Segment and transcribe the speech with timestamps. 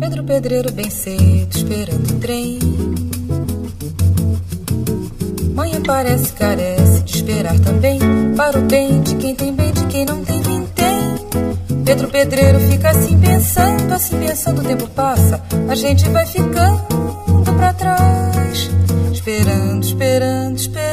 [0.00, 2.58] Pedro Pedreiro bem cedo, esperando o trem.
[5.54, 7.98] Mãe parece carece de esperar também.
[8.36, 11.84] Para o bem de quem tem bem, de quem não tem, vintém.
[11.84, 15.40] Pedro Pedreiro fica assim pensando, assim pensando, o tempo passa.
[15.68, 16.82] A gente vai ficando
[17.56, 18.70] pra trás.
[19.12, 20.89] Esperando, esperando, esperando,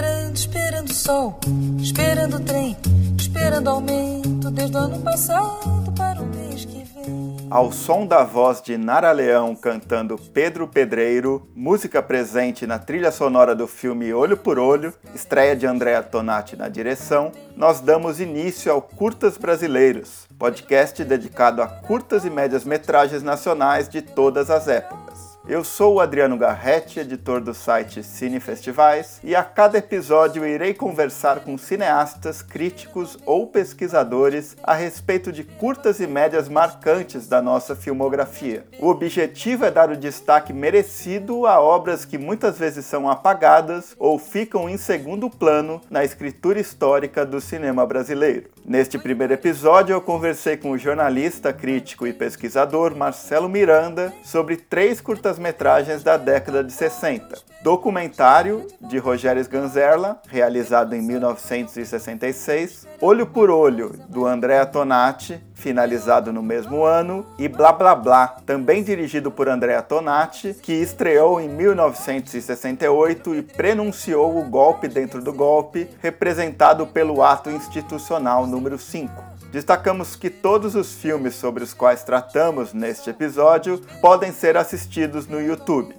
[1.07, 1.39] sol.
[1.79, 2.75] Esperando o trem,
[3.17, 7.47] esperando aumento desde o ano passado para o mês que vem.
[7.49, 13.55] Ao som da voz de Nara Leão cantando Pedro Pedreiro, música presente na trilha sonora
[13.55, 18.81] do filme Olho por Olho, estreia de Andréa Tonati na direção, nós damos início ao
[18.81, 25.06] Curtas Brasileiros, podcast dedicado a curtas e médias metragens nacionais de todas as épocas.
[25.49, 30.73] Eu sou o Adriano Garretti, editor do site Cine Festivais, e a cada episódio irei
[30.73, 37.77] conversar com cineastas, críticos ou pesquisadores a respeito de curtas e médias marcantes da nossa
[37.77, 38.65] filmografia.
[38.77, 44.19] O objetivo é dar o destaque merecido a obras que muitas vezes são apagadas ou
[44.19, 48.49] ficam em segundo plano na escritura histórica do cinema brasileiro.
[48.65, 54.99] Neste primeiro episódio, eu conversei com o jornalista, crítico e pesquisador Marcelo Miranda sobre três
[55.37, 57.37] curtas-metragens da década de 60.
[57.61, 62.87] Documentário, de Rogério Sganzerla, realizado em 1966.
[62.99, 67.25] Olho por Olho, do Andrea Tonati, finalizado no mesmo ano.
[67.37, 74.37] E Blá Blá Blá, também dirigido por Andrea Tonati, que estreou em 1968 e prenunciou
[74.37, 79.36] o golpe dentro do golpe, representado pelo ato institucional número 5.
[79.51, 85.41] Destacamos que todos os filmes sobre os quais tratamos neste episódio podem ser assistidos no
[85.41, 85.95] YouTube.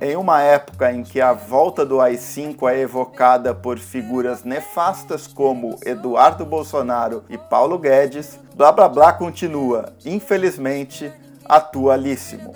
[0.00, 5.78] Em uma época em que a volta do AI-5 é evocada por figuras nefastas como
[5.86, 11.12] Eduardo Bolsonaro e Paulo Guedes, Blá Blá Blá continua, infelizmente,
[11.48, 12.52] atualíssimo.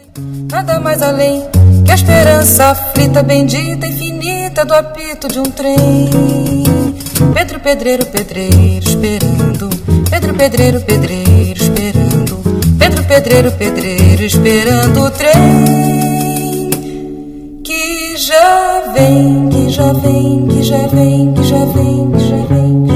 [0.50, 1.42] Nada mais além
[1.84, 6.10] que a esperança aflita, bendita, infinita do apito de um trem.
[7.32, 9.85] Pedro Pedreiro, pedreiro, esperando.
[10.10, 12.36] Pedro Pedreiro, pedreiro, esperando.
[12.78, 15.32] Pedro Pedreiro, pedreiro, esperando o trem.
[17.64, 22.86] Que já vem, que já vem, que já vem, que já vem, que já vem,
[22.86, 22.95] que já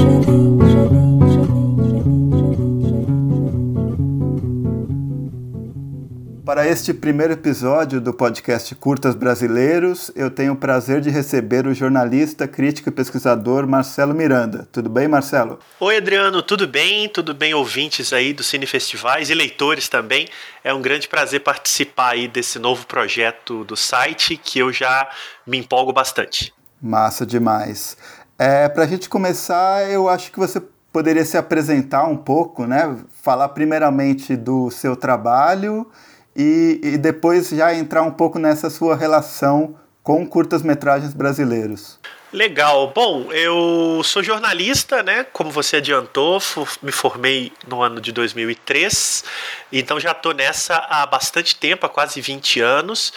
[6.51, 11.73] Para este primeiro episódio do podcast Curtas Brasileiros, eu tenho o prazer de receber o
[11.73, 14.67] jornalista, crítico e pesquisador Marcelo Miranda.
[14.69, 15.59] Tudo bem, Marcelo?
[15.79, 17.07] Oi, Adriano, tudo bem?
[17.07, 20.27] Tudo bem, ouvintes aí do Cine Festivais e leitores também.
[20.61, 25.09] É um grande prazer participar aí desse novo projeto do site que eu já
[25.47, 26.53] me empolgo bastante.
[26.81, 27.95] Massa demais.
[28.37, 32.97] É, Para a gente começar, eu acho que você poderia se apresentar um pouco, né?
[33.23, 35.89] Falar primeiramente do seu trabalho
[36.35, 41.99] e, e depois já entrar um pouco nessa sua relação com curtas-metragens brasileiros.
[42.33, 42.93] Legal.
[42.95, 45.25] Bom, eu sou jornalista, né?
[45.25, 46.41] Como você adiantou,
[46.81, 49.25] me formei no ano de 2003,
[49.69, 53.11] então já estou nessa há bastante tempo, há quase 20 anos,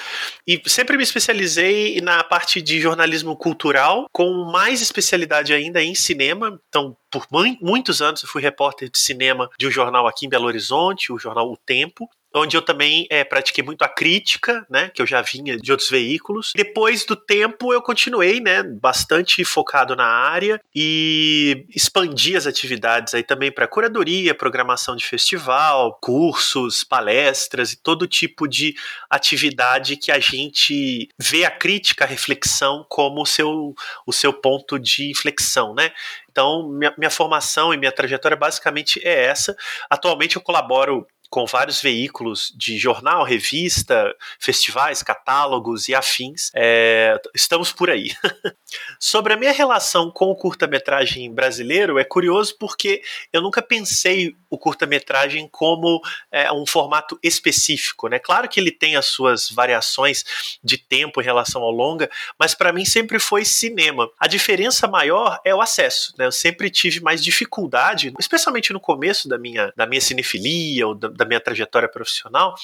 [0.44, 6.60] e sempre me especializei na parte de jornalismo cultural, com mais especialidade ainda em cinema.
[6.68, 7.24] Então, por
[7.60, 11.18] muitos anos eu fui repórter de cinema de um jornal aqui em Belo Horizonte, o
[11.20, 15.22] jornal O Tempo, onde eu também é, pratiquei muito a crítica, né, que eu já
[15.22, 16.52] vinha de outros veículos.
[16.54, 23.22] Depois do tempo eu continuei, né, bastante focado na área e expandi as atividades aí
[23.22, 28.74] também para curadoria, programação de festival, cursos, palestras e todo tipo de
[29.08, 33.74] atividade que a gente vê a crítica, a reflexão como o seu,
[34.06, 35.92] o seu ponto de inflexão, né?
[36.34, 39.54] Então, minha, minha formação e minha trajetória basicamente é essa.
[39.88, 46.52] Atualmente eu colaboro com vários veículos de jornal, revista, festivais, catálogos e afins.
[46.54, 48.12] É, estamos por aí.
[49.00, 53.02] Sobre a minha relação com o curta-metragem brasileiro, é curioso porque
[53.32, 56.00] eu nunca pensei o curta-metragem como
[56.30, 58.06] é, um formato específico.
[58.06, 58.20] Né?
[58.20, 60.24] Claro que ele tem as suas variações
[60.62, 62.08] de tempo em relação ao longa,
[62.38, 64.08] mas para mim sempre foi cinema.
[64.20, 66.14] A diferença maior é o acesso.
[66.16, 66.26] Né?
[66.26, 71.08] Eu sempre tive mais dificuldade, especialmente no começo da minha, da minha cinefilia ou da,
[71.08, 72.54] da minha trajetória profissional,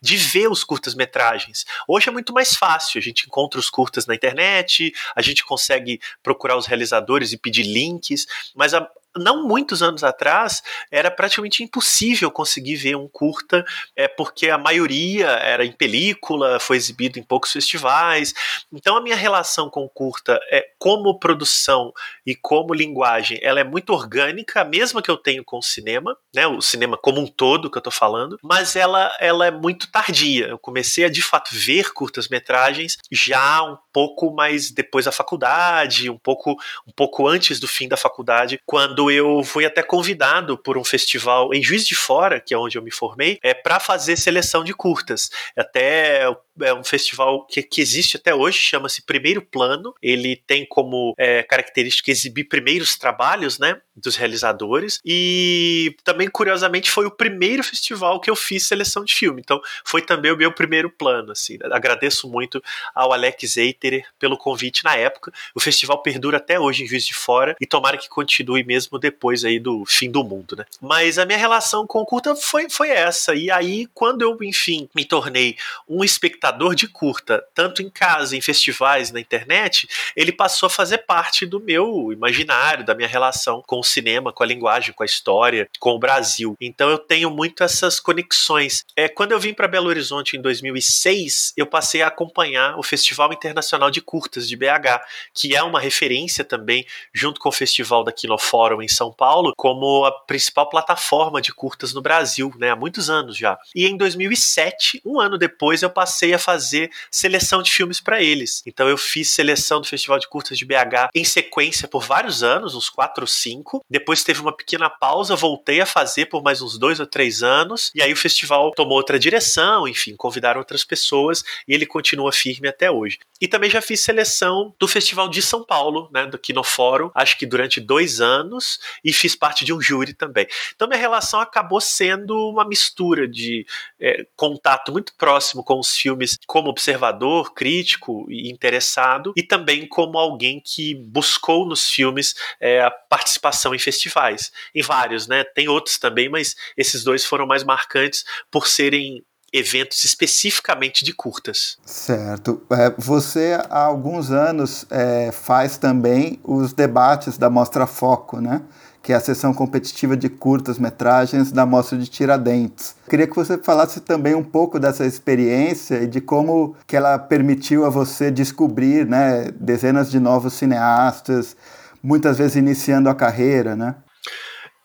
[0.00, 1.64] de ver os curtas-metragens.
[1.86, 6.00] Hoje é muito mais fácil, a gente encontra os curtas na internet, a gente consegue
[6.22, 12.30] procurar os realizadores e pedir links, mas há, não muitos anos atrás, era praticamente impossível
[12.30, 13.64] conseguir ver um curta,
[13.96, 18.32] é, porque a maioria era em película, foi exibido em poucos festivais.
[18.72, 21.92] Então a minha relação com curta é como produção
[22.24, 26.16] e como linguagem, ela é muito orgânica, a mesma que eu tenho com o cinema,
[26.34, 29.90] né, o cinema como um todo que eu tô falando, mas ela, ela é muito
[29.90, 30.46] tardia.
[30.48, 36.18] Eu comecei a de fato ver curtas-metragens já um pouco mais depois da faculdade, um
[36.18, 36.52] pouco
[36.86, 41.54] um pouco antes do fim da faculdade, quando eu fui até convidado por um festival
[41.54, 44.74] em Juiz de Fora, que é onde eu me formei, é para fazer seleção de
[44.74, 45.30] curtas.
[45.56, 46.24] Até
[46.62, 49.94] é um festival que, que existe até hoje, chama-se Primeiro Plano.
[50.02, 55.00] Ele tem como é, característica exibir primeiros trabalhos, né, dos realizadores.
[55.04, 59.40] E também, curiosamente, foi o primeiro festival que eu fiz seleção de filme.
[59.40, 61.58] Então, foi também o meu primeiro plano, assim.
[61.70, 62.62] Agradeço muito
[62.94, 65.32] ao Alex Eiterer pelo convite na época.
[65.54, 69.44] O festival perdura até hoje em Juiz de Fora e tomara que continue mesmo depois
[69.44, 70.64] aí do fim do mundo, né?
[70.80, 73.34] Mas a minha relação com o curta foi, foi essa.
[73.34, 75.56] E aí, quando eu, enfim, me tornei
[75.88, 80.70] um espectador espectador de curta, tanto em casa, em festivais, na internet, ele passou a
[80.70, 85.02] fazer parte do meu imaginário, da minha relação com o cinema, com a linguagem, com
[85.02, 86.56] a história, com o Brasil.
[86.60, 88.84] Então eu tenho muito essas conexões.
[88.96, 93.32] É, quando eu vim para Belo Horizonte em 2006, eu passei a acompanhar o Festival
[93.32, 95.00] Internacional de Curtas de BH,
[95.32, 100.04] que é uma referência também, junto com o Festival da Kinofórum em São Paulo, como
[100.04, 103.58] a principal plataforma de curtas no Brasil, né, há muitos anos já.
[103.74, 108.62] E em 2007, um ano depois, eu passei a fazer seleção de filmes para eles.
[108.66, 112.74] Então eu fiz seleção do Festival de Curtas de BH em sequência por vários anos,
[112.74, 113.84] uns quatro ou cinco.
[113.88, 117.90] Depois teve uma pequena pausa, voltei a fazer por mais uns dois ou três anos.
[117.94, 122.68] E aí o festival tomou outra direção, enfim, convidaram outras pessoas e ele continua firme
[122.68, 123.18] até hoje.
[123.40, 127.46] E também já fiz seleção do Festival de São Paulo, né, do Kinofórum, acho que
[127.46, 130.46] durante dois anos, e fiz parte de um júri também.
[130.74, 133.66] Então minha relação acabou sendo uma mistura de
[133.98, 139.88] é, contato muito próximo com os filmes filmes como observador, crítico e interessado, e também
[139.88, 144.52] como alguém que buscou nos filmes é, a participação em festivais.
[144.74, 145.44] Em vários, né?
[145.44, 149.22] Tem outros também, mas esses dois foram mais marcantes por serem
[149.52, 151.76] eventos especificamente de curtas.
[151.84, 152.62] Certo.
[152.70, 158.62] É, você há alguns anos é, faz também os debates da Mostra Foco, né?
[159.02, 162.94] Que é a sessão competitiva de curtas-metragens da Mostra de Tiradentes.
[163.08, 167.84] Queria que você falasse também um pouco dessa experiência e de como que ela permitiu
[167.84, 171.56] a você descobrir né, dezenas de novos cineastas,
[172.02, 173.96] muitas vezes iniciando a carreira, né?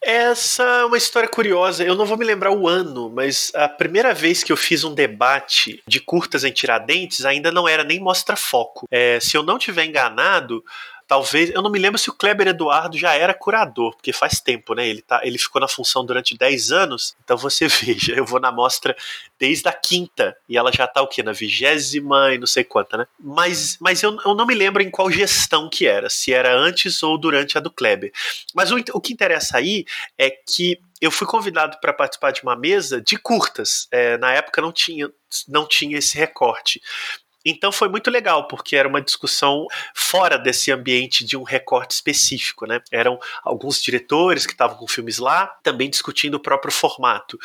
[0.07, 1.83] Essa é uma história curiosa.
[1.83, 4.93] Eu não vou me lembrar o ano, mas a primeira vez que eu fiz um
[4.93, 8.85] debate de curtas em Tiradentes ainda não era nem mostra foco.
[8.91, 10.63] É, se eu não tiver enganado,
[11.07, 14.73] Talvez, eu não me lembro se o Kleber Eduardo já era curador, porque faz tempo,
[14.73, 14.87] né?
[14.87, 18.51] Ele, tá, ele ficou na função durante 10 anos, então você veja, eu vou na
[18.51, 18.95] mostra
[19.39, 21.21] desde a quinta, e ela já tá o quê?
[21.21, 23.07] Na vigésima e não sei quanta, né?
[23.19, 27.03] Mas, mas eu, eu não me lembro em qual gestão que era, se era antes
[27.03, 28.11] ou durante a do Kleber.
[28.53, 29.85] Mas o, o que interessa aí
[30.17, 33.87] é que eu fui convidado para participar de uma mesa de curtas.
[33.91, 35.11] É, na época não tinha,
[35.47, 36.81] não tinha esse recorte.
[37.45, 42.65] Então foi muito legal, porque era uma discussão fora desse ambiente de um recorte específico,
[42.65, 42.81] né?
[42.91, 47.37] Eram alguns diretores que estavam com filmes lá, também discutindo o próprio formato.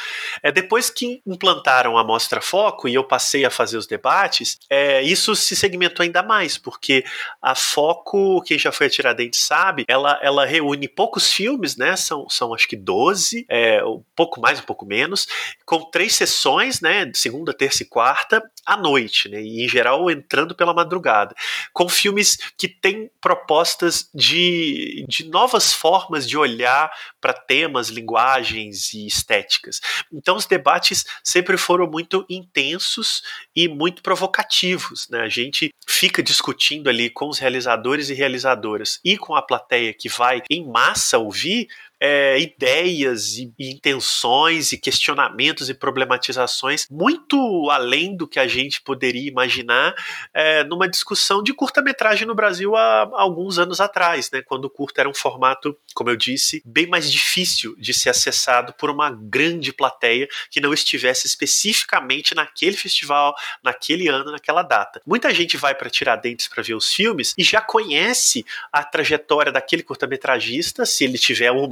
[0.42, 5.02] É, depois que implantaram a Mostra Foco e eu passei a fazer os debates, é,
[5.02, 7.04] isso se segmentou ainda mais, porque
[7.42, 11.94] a Foco, quem já foi a Tiradentes sabe, ela, ela reúne poucos filmes, né?
[11.96, 15.26] São, são acho que 12, é, um pouco mais, um pouco menos,
[15.66, 17.10] com três sessões, né?
[17.14, 19.42] Segunda, terça e quarta, à noite, né?
[19.42, 21.34] E em geral entrando pela madrugada,
[21.72, 29.06] com filmes que têm propostas de, de novas formas de olhar para temas, linguagens e
[29.06, 29.80] estéticas.
[30.12, 33.22] Então os debates sempre foram muito intensos
[33.54, 35.20] e muito provocativos, né?
[35.20, 40.08] A gente fica discutindo ali com os realizadores e realizadoras e com a plateia que
[40.08, 41.68] vai em massa ouvir
[42.00, 48.80] é, ideias e, e, intenções e questionamentos e problematizações muito além do que a gente
[48.82, 49.94] poderia imaginar
[50.32, 54.70] é, numa discussão de curta-metragem no Brasil há, há, alguns anos atrás, né, quando o
[54.70, 59.10] curta era um formato, como eu disse, bem mais difícil de ser acessado por uma
[59.10, 65.02] grande plateia que não estivesse especificamente naquele festival, naquele ano, naquela data.
[65.06, 69.82] Muita gente vai para Tiradentes para ver os filmes e já conhece a trajetória daquele
[69.82, 71.62] curta-metragista, se ele tiver uma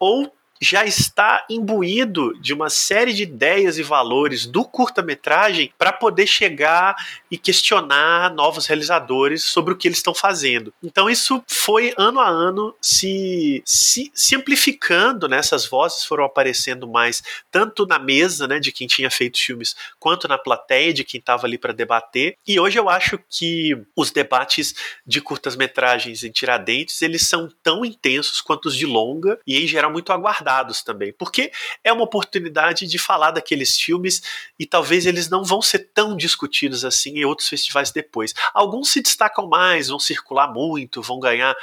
[0.00, 6.26] ou já está imbuído de uma série de ideias e valores do curta-metragem para poder
[6.26, 6.96] chegar
[7.30, 10.72] e questionar novos realizadores sobre o que eles estão fazendo.
[10.82, 15.38] Então isso foi ano a ano se, se, se amplificando, né?
[15.38, 20.26] essas vozes foram aparecendo mais tanto na mesa né, de quem tinha feito filmes quanto
[20.26, 22.36] na plateia de quem estava ali para debater.
[22.46, 24.74] E hoje eu acho que os debates
[25.06, 29.90] de curtas-metragens em Tiradentes eles são tão intensos quanto os de longa e em geral
[29.90, 30.45] muito aguardados
[30.84, 31.50] também, porque
[31.82, 34.22] é uma oportunidade de falar daqueles filmes
[34.58, 38.32] e talvez eles não vão ser tão discutidos assim em outros festivais depois.
[38.54, 41.54] Alguns se destacam mais, vão circular muito, vão ganhar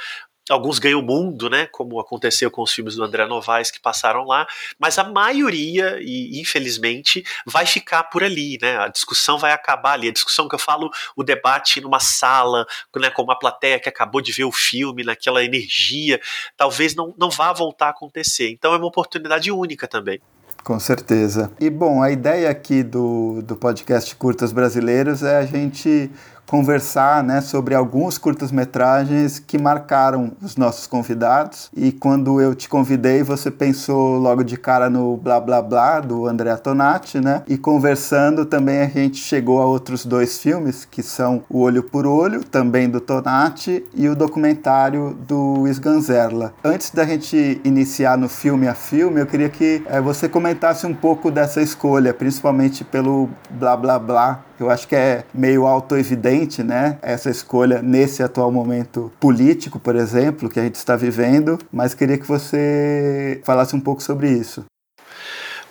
[0.50, 1.66] Alguns ganham o mundo, né?
[1.66, 4.46] Como aconteceu com os filmes do André Novaes que passaram lá,
[4.78, 8.78] mas a maioria, e infelizmente, vai ficar por ali, né?
[8.78, 10.08] A discussão vai acabar ali.
[10.08, 14.20] A discussão que eu falo, o debate numa sala, né, com uma plateia que acabou
[14.20, 16.20] de ver o filme, naquela energia,
[16.56, 18.50] talvez não, não vá voltar a acontecer.
[18.50, 20.20] Então é uma oportunidade única também.
[20.62, 21.52] Com certeza.
[21.60, 26.10] E bom, a ideia aqui do, do podcast Curtas Brasileiros é a gente
[26.46, 31.70] conversar né, sobre alguns curtas-metragens que marcaram os nossos convidados.
[31.76, 36.26] E quando eu te convidei, você pensou logo de cara no Blá Blá Blá do
[36.26, 37.42] André Tonati, né?
[37.48, 42.06] E conversando também a gente chegou a outros dois filmes, que são O Olho por
[42.06, 46.52] Olho, também do Tonati, e o documentário do Luiz Ganzerla.
[46.62, 50.94] Antes da gente iniciar no filme a filme, eu queria que é, você comentasse um
[50.94, 56.98] pouco dessa escolha, principalmente pelo Blá Blá Blá eu acho que é meio autoevidente, né?
[57.02, 62.18] Essa escolha nesse atual momento político, por exemplo, que a gente está vivendo, mas queria
[62.18, 64.64] que você falasse um pouco sobre isso.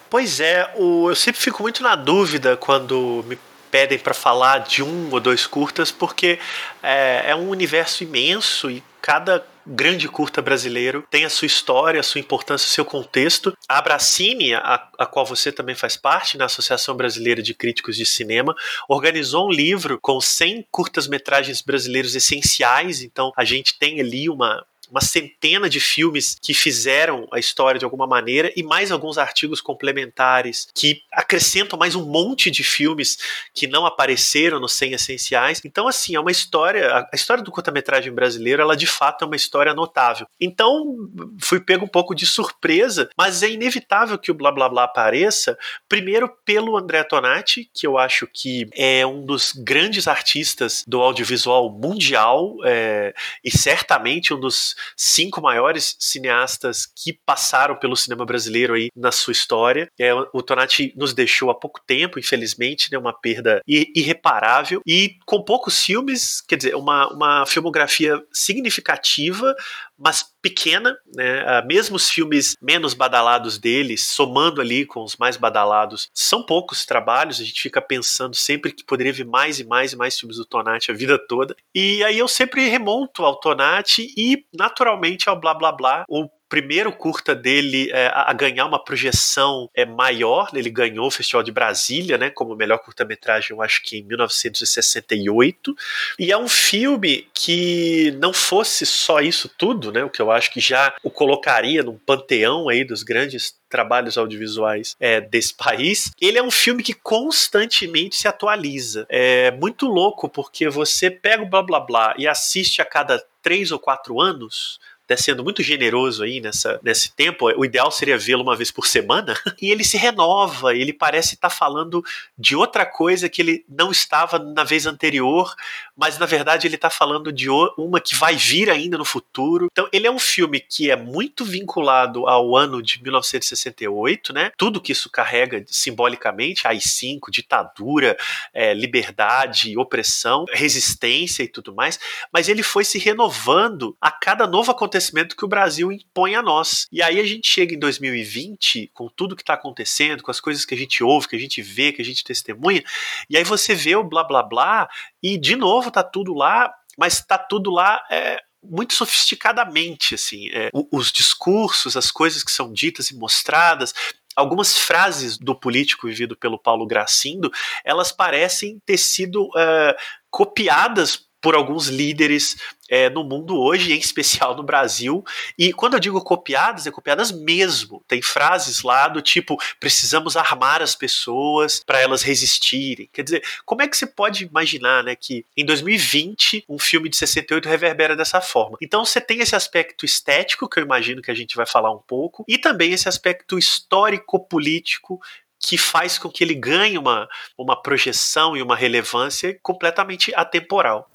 [0.10, 3.38] Pois é, o, eu sempre fico muito na dúvida quando me
[3.72, 6.38] pedem para falar de um ou dois curtas, porque
[6.84, 12.04] é, é um universo imenso e cada grande curta brasileiro tem a sua história, a
[12.04, 13.56] sua importância, o seu contexto.
[13.68, 18.06] A Abracine, a, a qual você também faz parte, na Associação Brasileira de Críticos de
[18.06, 18.56] Cinema,
[18.88, 23.02] organizou um livro com 100 curtas-metragens brasileiros essenciais.
[23.02, 27.86] Então, a gente tem ali uma, uma centena de filmes que fizeram a história de
[27.86, 33.18] alguma maneira e mais alguns artigos complementares que acrescentam mais um monte de filmes
[33.54, 35.62] que não apareceram nos 100 essenciais.
[35.66, 37.08] Então, assim, é uma história.
[37.12, 40.28] A história do curta-metragem brasileiro, ela de fato é uma história notável.
[40.40, 40.96] Então,
[41.40, 45.58] fui pego um pouco de surpresa, mas é inevitável que o Blá Blá Blá apareça,
[45.88, 51.70] primeiro pelo André Tonati, que eu acho que é um dos grandes artistas do audiovisual
[51.72, 53.14] mundial é,
[53.44, 59.32] e certamente um dos cinco maiores cineastas que passaram pelo cinema brasileiro aí na sua
[59.32, 59.88] história.
[60.00, 65.44] É, o Tonati nos deixou há pouco tempo, infelizmente, né, uma perda irreparável e com
[65.44, 69.56] poucos filmes, quer dizer, uma, uma filmografia significativa,
[69.98, 71.44] mas pequena, né?
[71.48, 76.86] Ah, mesmo os filmes menos badalados dele, somando ali com os mais badalados, são poucos
[76.86, 77.40] trabalhos.
[77.40, 80.46] A gente fica pensando sempre que poderia vir mais e mais e mais filmes do
[80.46, 81.56] Tonati a vida toda.
[81.74, 86.06] E aí eu sempre remonto ao Tonati e naturalmente ao Blá Blá Blá.
[86.10, 90.52] O primeiro curta dele é, a ganhar uma projeção é, maior.
[90.54, 95.76] Ele ganhou o Festival de Brasília, né, como melhor curta-metragem, eu acho que em 1968.
[96.20, 100.54] E é um filme que não fosse só isso tudo, né, o que eu acho
[100.54, 106.12] que já o colocaria num panteão aí dos grandes trabalhos audiovisuais é, desse país.
[106.22, 109.08] Ele é um filme que constantemente se atualiza.
[109.10, 113.72] É muito louco porque você pega o blá blá blá e assiste a cada três
[113.72, 114.80] ou quatro anos
[115.14, 118.88] até sendo muito generoso aí nessa, nesse tempo, o ideal seria vê-lo uma vez por
[118.88, 122.04] semana, e ele se renova, ele parece estar tá falando
[122.38, 125.54] de outra coisa que ele não estava na vez anterior,
[125.96, 129.68] mas na verdade ele está falando de uma que vai vir ainda no futuro.
[129.72, 134.52] Então ele é um filme que é muito vinculado ao ano de 1968, né?
[134.58, 138.18] Tudo que isso carrega simbolicamente, AI-5, ditadura,
[138.54, 142.00] é, liberdade, opressão, resistência e tudo mais,
[142.32, 146.88] mas ele foi se renovando a cada novo acontecimento que o Brasil impõe a nós.
[146.92, 150.66] E aí a gente chega em 2020, com tudo que está acontecendo, com as coisas
[150.66, 152.84] que a gente ouve, que a gente vê, que a gente testemunha,
[153.30, 154.90] e aí você vê o blá blá blá,
[155.22, 160.70] e de novo tá tudo lá, mas tá tudo lá é, muito sofisticadamente, assim, é,
[160.92, 163.94] os discursos, as coisas que são ditas e mostradas,
[164.36, 167.52] algumas frases do político vivido pelo Paulo Gracindo,
[167.84, 169.94] elas parecem ter sido uh,
[170.30, 172.56] copiadas por alguns líderes
[172.90, 175.24] é, no mundo hoje, em especial no Brasil.
[175.58, 178.02] E quando eu digo copiadas, é copiadas mesmo.
[178.08, 183.10] Tem frases lá do tipo: precisamos armar as pessoas para elas resistirem.
[183.12, 187.18] Quer dizer, como é que você pode imaginar né, que em 2020 um filme de
[187.18, 188.78] 68 reverbera dessa forma?
[188.82, 192.02] Então você tem esse aspecto estético, que eu imagino que a gente vai falar um
[192.08, 195.20] pouco, e também esse aspecto histórico-político
[195.64, 201.10] que faz com que ele ganhe uma, uma projeção e uma relevância completamente atemporal.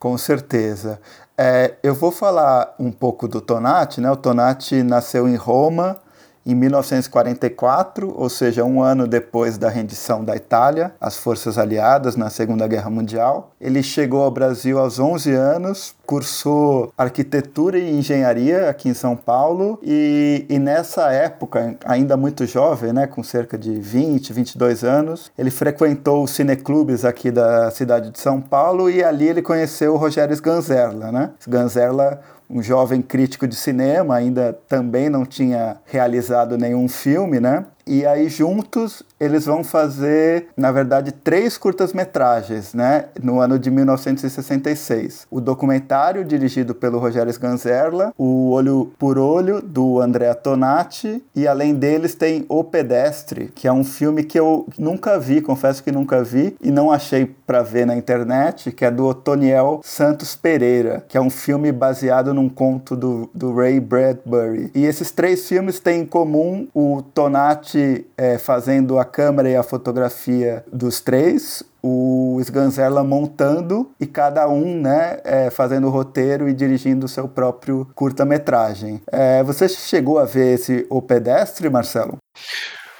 [0.00, 0.98] Com certeza.
[1.36, 4.10] É, eu vou falar um pouco do Tonati, né?
[4.10, 6.00] O Tonati nasceu em Roma,
[6.44, 12.30] em 1944, ou seja, um ano depois da rendição da Itália às forças aliadas na
[12.30, 13.52] Segunda Guerra Mundial.
[13.60, 19.78] Ele chegou ao Brasil aos 11 anos, cursou arquitetura e engenharia aqui em São Paulo
[19.82, 25.50] e, e nessa época, ainda muito jovem, né, com cerca de 20, 22 anos, ele
[25.50, 30.34] frequentou os cineclubes aqui da cidade de São Paulo e ali ele conheceu o Rogério
[30.34, 31.30] Sganzerla, né?
[31.40, 32.20] Sganzerla
[32.50, 37.64] um jovem crítico de cinema, ainda também não tinha realizado nenhum filme, né?
[37.86, 45.26] E aí juntos eles vão fazer, na verdade, três curtas-metragens, né, no ano de 1966.
[45.30, 51.74] O documentário dirigido pelo Rogério Sganzerla, O Olho por Olho do Andrea Tonati e além
[51.74, 56.24] deles tem O Pedestre, que é um filme que eu nunca vi, confesso que nunca
[56.24, 61.18] vi e não achei para ver na internet, que é do Otoniel Santos Pereira, que
[61.18, 64.70] é um filme baseado num conto do, do Ray Bradbury.
[64.74, 67.69] E esses três filmes têm em comum o Tonati
[68.16, 74.80] é, fazendo a câmera e a fotografia dos três, o Sganzerla montando e cada um
[74.80, 79.00] né, é, fazendo o roteiro e dirigindo o seu próprio curta-metragem.
[79.10, 82.18] É, você chegou a ver esse O Pedestre, Marcelo?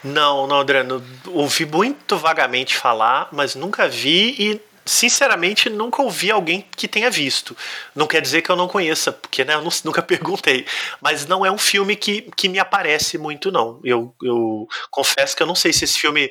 [0.03, 1.03] Não, não, Adriano.
[1.29, 4.61] Ouvi muito vagamente falar, mas nunca vi e
[4.91, 7.57] sinceramente, nunca ouvi alguém que tenha visto.
[7.95, 10.67] Não quer dizer que eu não conheça, porque né, eu nunca perguntei.
[11.01, 13.81] Mas não é um filme que, que me aparece muito, não.
[13.85, 16.31] Eu, eu confesso que eu não sei se esse filme.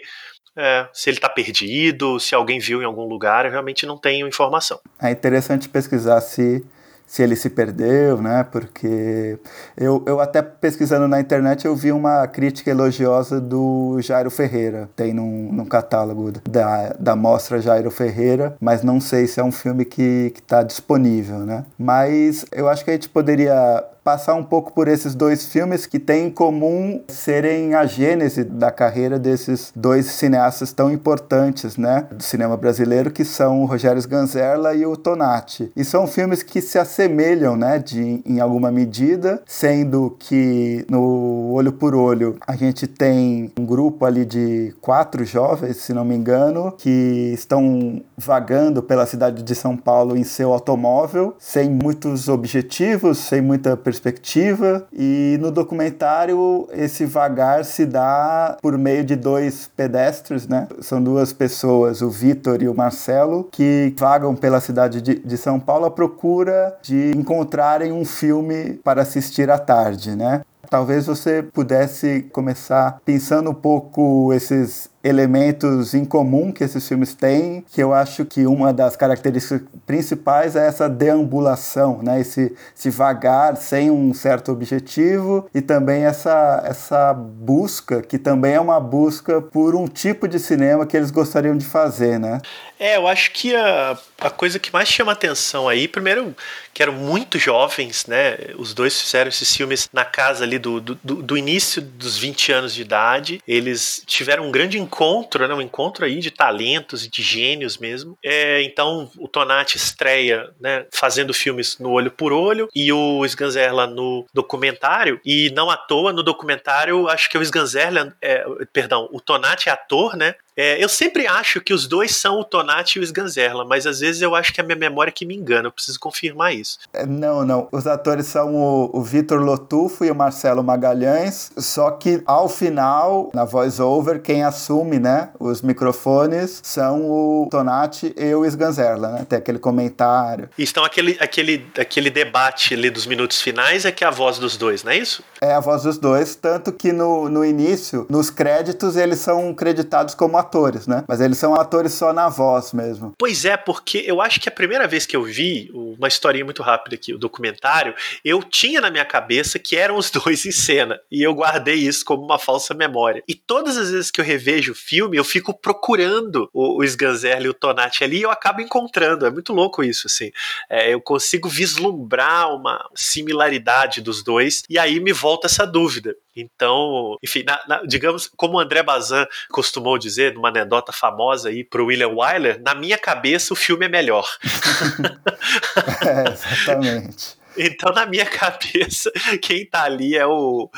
[0.57, 4.27] É, se ele está perdido, se alguém viu em algum lugar, eu realmente não tenho
[4.27, 4.77] informação.
[5.01, 6.65] É interessante pesquisar se
[7.09, 8.45] se ele se perdeu, né?
[8.51, 9.39] Porque
[9.75, 15.11] eu, eu até pesquisando na internet eu vi uma crítica elogiosa do Jairo Ferreira, tem
[15.11, 19.85] num, num catálogo da, da mostra Jairo Ferreira, mas não sei se é um filme
[19.85, 21.65] que está disponível, né?
[21.79, 25.99] Mas eu acho que a gente poderia passar um pouco por esses dois filmes que
[25.99, 32.23] têm em comum serem a gênese da carreira desses dois cineastas tão importantes, né, do
[32.23, 35.71] cinema brasileiro, que são o Rogério Sganzerla e o Tonati.
[35.75, 41.71] E são filmes que se assemelham, né, de, em alguma medida, sendo que no Olho
[41.71, 46.73] por Olho a gente tem um grupo ali de quatro jovens, se não me engano,
[46.77, 53.41] que estão vagando pela cidade de São Paulo em seu automóvel, sem muitos objetivos, sem
[53.41, 60.67] muita perspectiva e no documentário esse vagar se dá por meio de dois pedestres, né?
[60.79, 65.59] São duas pessoas, o Vitor e o Marcelo, que vagam pela cidade de, de São
[65.59, 70.41] Paulo à procura de encontrarem um filme para assistir à tarde, né?
[70.69, 77.63] Talvez você pudesse começar pensando um pouco esses elementos em comum que esses filmes têm,
[77.71, 82.19] que eu acho que uma das características principais é essa deambulação, né?
[82.19, 88.59] esse, esse vagar sem um certo objetivo e também essa, essa busca, que também é
[88.59, 92.41] uma busca por um tipo de cinema que eles gostariam de fazer, né?
[92.77, 96.35] É, eu acho que a, a coisa que mais chama atenção aí, primeiro,
[96.79, 98.37] que eram muito jovens, né?
[98.55, 102.73] Os dois fizeram esses filmes na casa ali do, do, do início dos 20 anos
[102.73, 103.41] de idade.
[103.45, 108.17] Eles tiveram um grande encontro, né, um encontro aí de talentos e de gênios mesmo.
[108.23, 113.85] É, então o Tonati estreia né, fazendo filmes no Olho por Olho e o Sganzerla
[113.85, 115.19] no documentário.
[115.25, 119.73] E não à toa, no documentário, acho que o Sganzerla, é, perdão, o Tonati é
[119.73, 120.33] ator, né?
[120.61, 124.01] É, eu sempre acho que os dois são o Tonati e o Sganzerla, mas às
[124.01, 126.79] vezes eu acho que é a minha memória que me engana, eu preciso confirmar isso.
[126.91, 127.69] É, não, não.
[127.71, 133.31] Os atores são o, o Vitor Lotufo e o Marcelo Magalhães, só que ao final,
[133.33, 139.25] na voice-over, quem assume né, os microfones são o Tonati e o Sganzerla, né?
[139.29, 140.49] Tem aquele comentário.
[140.57, 144.37] E estão aquele, aquele, aquele debate ali dos minutos finais é que é a voz
[144.37, 145.23] dos dois, não é isso?
[145.39, 150.13] É a voz dos dois, tanto que no, no início, nos créditos, eles são creditados
[150.13, 151.03] como atores atores, né?
[151.07, 153.13] Mas eles são atores só na voz mesmo.
[153.17, 156.63] Pois é, porque eu acho que a primeira vez que eu vi, uma historinha muito
[156.63, 157.93] rápida aqui, o documentário,
[158.25, 160.99] eu tinha na minha cabeça que eram os dois em cena.
[161.11, 163.23] E eu guardei isso como uma falsa memória.
[163.27, 167.45] E todas as vezes que eu revejo o filme, eu fico procurando o, o Sganzerla
[167.45, 169.25] e o Tonati ali e eu acabo encontrando.
[169.25, 170.31] É muito louco isso, assim.
[170.69, 176.15] É, eu consigo vislumbrar uma similaridade dos dois e aí me volta essa dúvida.
[176.41, 181.63] Então, enfim, na, na, digamos, como o André Bazin costumou dizer, numa anedota famosa aí
[181.63, 184.27] pro William Wyler, na minha cabeça o filme é melhor.
[186.05, 187.39] é, exatamente.
[187.57, 190.69] Então, na minha cabeça, quem tá ali é o.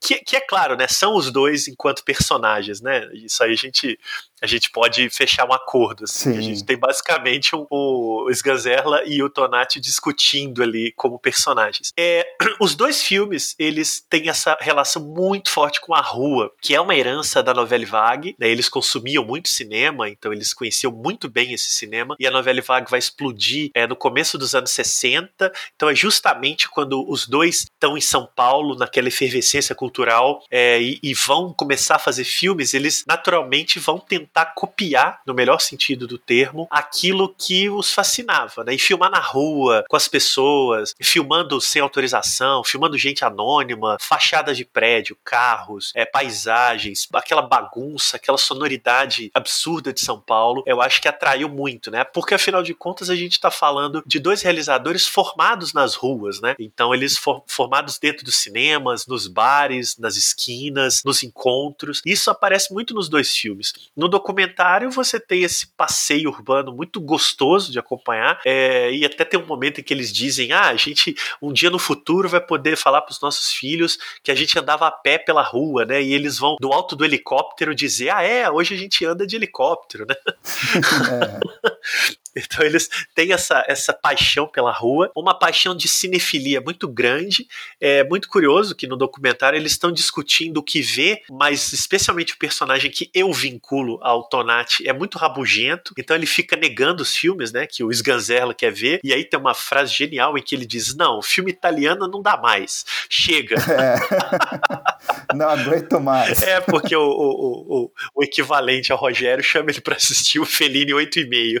[0.00, 0.88] Que, que, é claro, né?
[0.88, 3.06] São os dois enquanto personagens, né?
[3.12, 3.98] Isso aí a gente
[4.40, 6.04] a gente pode fechar um acordo.
[6.04, 6.36] Assim.
[6.36, 11.92] A gente tem basicamente um, o Sganzerla e o Tonati discutindo ali como personagens.
[11.96, 12.26] É,
[12.60, 16.94] os dois filmes, eles têm essa relação muito forte com a rua, que é uma
[16.94, 18.34] herança da novela vague.
[18.38, 18.48] Né?
[18.48, 22.16] Eles consumiam muito cinema, então eles conheciam muito bem esse cinema.
[22.18, 25.52] E a novela vague vai explodir é, no começo dos anos 60.
[25.74, 30.98] Então é justamente quando os dois estão em São Paulo, naquela efervescência cultural, é, e,
[31.02, 36.06] e vão começar a fazer filmes, eles naturalmente vão tentar tentar copiar, no melhor sentido
[36.06, 38.74] do termo, aquilo que os fascinava, né?
[38.74, 44.64] E filmar na rua, com as pessoas, filmando sem autorização, filmando gente anônima, fachadas de
[44.64, 51.08] prédio, carros, é, paisagens, aquela bagunça, aquela sonoridade absurda de São Paulo, eu acho que
[51.08, 52.04] atraiu muito, né?
[52.04, 56.54] Porque afinal de contas a gente está falando de dois realizadores formados nas ruas, né?
[56.58, 62.00] Então eles for, formados dentro dos cinemas, nos bares, nas esquinas, nos encontros.
[62.06, 63.72] Isso aparece muito nos dois filmes.
[63.96, 69.40] No documentário você tem esse passeio urbano muito gostoso de acompanhar é, e até tem
[69.40, 72.76] um momento em que eles dizem ah a gente um dia no futuro vai poder
[72.76, 76.12] falar para os nossos filhos que a gente andava a pé pela rua né e
[76.12, 80.06] eles vão do alto do helicóptero dizer ah é hoje a gente anda de helicóptero
[80.06, 80.14] né
[81.10, 82.19] é.
[82.36, 87.46] Então eles têm essa, essa paixão pela rua, uma paixão de cinefilia muito grande.
[87.80, 92.38] É muito curioso que no documentário eles estão discutindo o que vê, mas especialmente o
[92.38, 97.52] personagem que eu vinculo ao Tonati é muito rabugento, então ele fica negando os filmes,
[97.52, 100.66] né, que o Sganzerla quer ver, e aí tem uma frase genial em que ele
[100.66, 103.56] diz, não, filme italiano não dá mais, chega.
[103.80, 105.34] É.
[105.34, 106.42] não aguento mais.
[106.42, 110.92] É, porque o, o, o, o equivalente ao Rogério chama ele para assistir o Fellini
[110.92, 111.60] 8,5.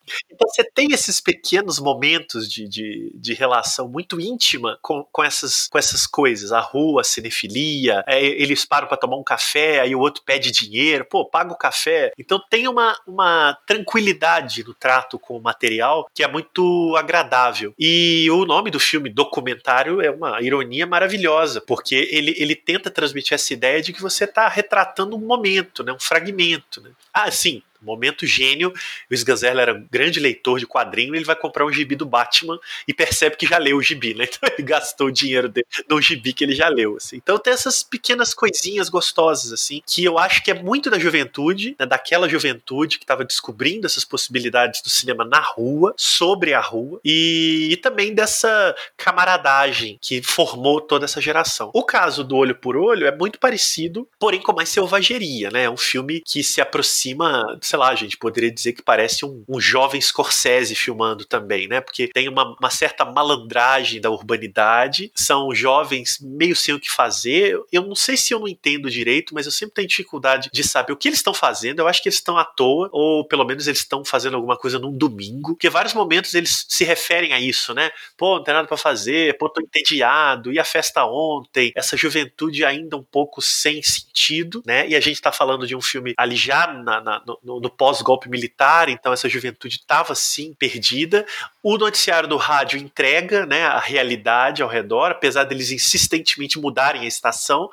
[0.29, 5.67] Então você tem esses pequenos momentos de, de, de relação muito íntima com, com, essas,
[5.67, 6.51] com essas coisas.
[6.51, 10.51] A rua, a cinefilia, é, eles param para tomar um café, aí o outro pede
[10.51, 12.11] dinheiro, pô, paga o café.
[12.17, 17.73] Então tem uma, uma tranquilidade no trato com o material que é muito agradável.
[17.77, 23.33] E o nome do filme, documentário, é uma ironia maravilhosa, porque ele, ele tenta transmitir
[23.33, 26.81] essa ideia de que você está retratando um momento, né, um fragmento.
[26.81, 26.91] Né?
[27.13, 28.71] Ah, sim, momento gênio.
[29.09, 32.59] O Sganzerla era um grande leitor de quadrinho, ele vai comprar um gibi do Batman
[32.87, 34.27] e percebe que já leu o gibi, né?
[34.41, 37.17] Então ele gastou o dinheiro dele no gibi que ele já leu, assim.
[37.17, 41.75] Então tem essas pequenas coisinhas gostosas, assim, que eu acho que é muito da juventude,
[41.77, 41.85] né?
[41.85, 47.69] daquela juventude que estava descobrindo essas possibilidades do cinema na rua, sobre a rua, e,
[47.71, 51.69] e também dessa camaradagem que formou toda essa geração.
[51.73, 55.63] O caso do Olho por Olho é muito parecido, porém com mais selvageria, né?
[55.63, 59.43] É um filme que se aproxima sei lá, a gente poderia dizer que parece um,
[59.47, 61.81] um jovem Scorsese filmando também, né?
[61.81, 67.59] Porque tem uma, uma, certa malandragem da urbanidade, são jovens meio sem o que fazer.
[67.71, 70.93] Eu não sei se eu não entendo direito, mas eu sempre tenho dificuldade de saber
[70.93, 71.79] o que eles estão fazendo.
[71.79, 74.79] Eu acho que eles estão à toa, ou pelo menos eles estão fazendo alguma coisa
[74.79, 77.91] num domingo, porque vários momentos eles se referem a isso, né?
[78.17, 82.63] Pô, não tem nada para fazer, pô, tô entediado, e a festa ontem, essa juventude
[82.63, 84.87] ainda um pouco sem sentido, né?
[84.87, 88.29] E a gente tá falando de um filme ali já na, na, no, no pós-golpe
[88.29, 91.25] militar, então essa juventude estava sim perdida.
[91.63, 97.07] O noticiário do rádio entrega né, a realidade ao redor, apesar deles insistentemente mudarem a
[97.07, 97.69] estação,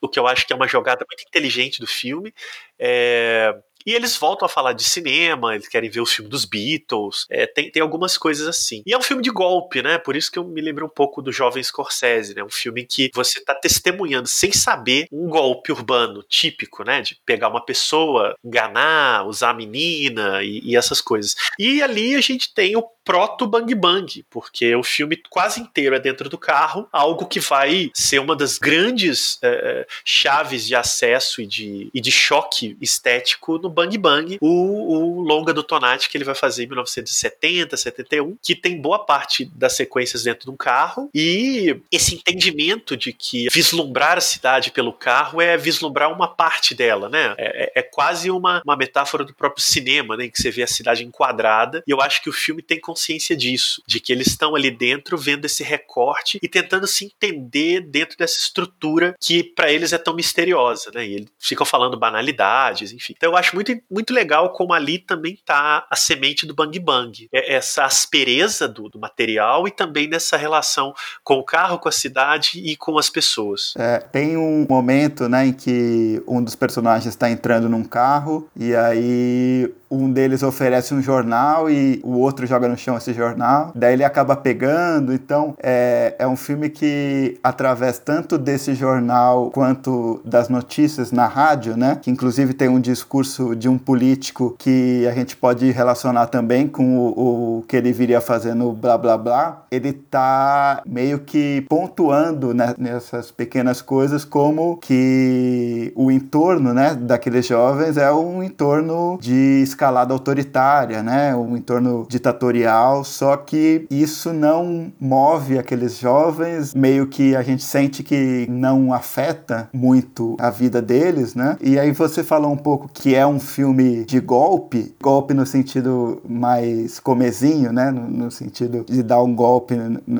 [0.00, 2.32] o que eu acho que é uma jogada muito inteligente do filme.
[2.78, 3.54] É,
[3.88, 7.46] e eles voltam a falar de cinema, eles querem ver o filme dos Beatles, é,
[7.46, 8.82] tem, tem algumas coisas assim.
[8.84, 9.96] E é um filme de golpe, né?
[9.96, 12.44] Por isso que eu me lembro um pouco do Jovem Scorsese, né?
[12.44, 17.00] Um filme que você está testemunhando, sem saber, um golpe urbano típico, né?
[17.00, 21.34] De pegar uma pessoa, enganar, usar a menina e, e essas coisas.
[21.58, 25.98] E ali a gente tem o proto Bang Bang, porque o filme quase inteiro é
[25.98, 31.46] dentro do carro, algo que vai ser uma das grandes é, chaves de acesso e
[31.46, 36.24] de, e de choque estético no Bang Bang, o, o longa do Tonati que ele
[36.24, 41.08] vai fazer em 1970, 71, que tem boa parte das sequências dentro de um carro
[41.14, 47.08] e esse entendimento de que vislumbrar a cidade pelo carro é vislumbrar uma parte dela,
[47.08, 47.34] né?
[47.38, 50.24] É, é, é quase uma, uma metáfora do próprio cinema, né?
[50.24, 53.36] Em que você vê a cidade enquadrada e eu acho que o filme tem consciência
[53.36, 58.18] disso, de que eles estão ali dentro vendo esse recorte e tentando se entender dentro
[58.18, 61.06] dessa estrutura que para eles é tão misteriosa, né?
[61.06, 63.14] E eles ficam falando banalidades, enfim.
[63.16, 67.28] Então eu acho muito, muito legal como ali também tá a semente do Bang Bang.
[67.32, 70.94] É essa aspereza do, do material e também nessa relação
[71.24, 73.74] com o carro, com a cidade e com as pessoas.
[73.76, 78.74] É, tem um momento, né, em que um dos personagens está entrando num carro e
[78.74, 83.94] aí um deles oferece um jornal e o outro joga no chão esse jornal, daí
[83.94, 85.12] ele acaba pegando.
[85.12, 91.76] Então é, é um filme que, através tanto desse jornal quanto das notícias na rádio,
[91.76, 96.66] né, que inclusive tem um discurso de um político que a gente pode relacionar também
[96.66, 102.52] com o, o que ele viria fazendo blá blá blá, ele tá meio que pontuando
[102.52, 109.62] né, nessas pequenas coisas como que o entorno né, daqueles jovens é um entorno de
[109.78, 111.36] escalada autoritária, né?
[111.36, 118.02] Um entorno ditatorial, só que isso não move aqueles jovens, meio que a gente sente
[118.02, 121.56] que não afeta muito a vida deles, né?
[121.60, 126.20] E aí você falou um pouco que é um filme de golpe, golpe no sentido
[126.28, 127.92] mais comezinho, né?
[127.92, 129.76] No, no sentido de dar um golpe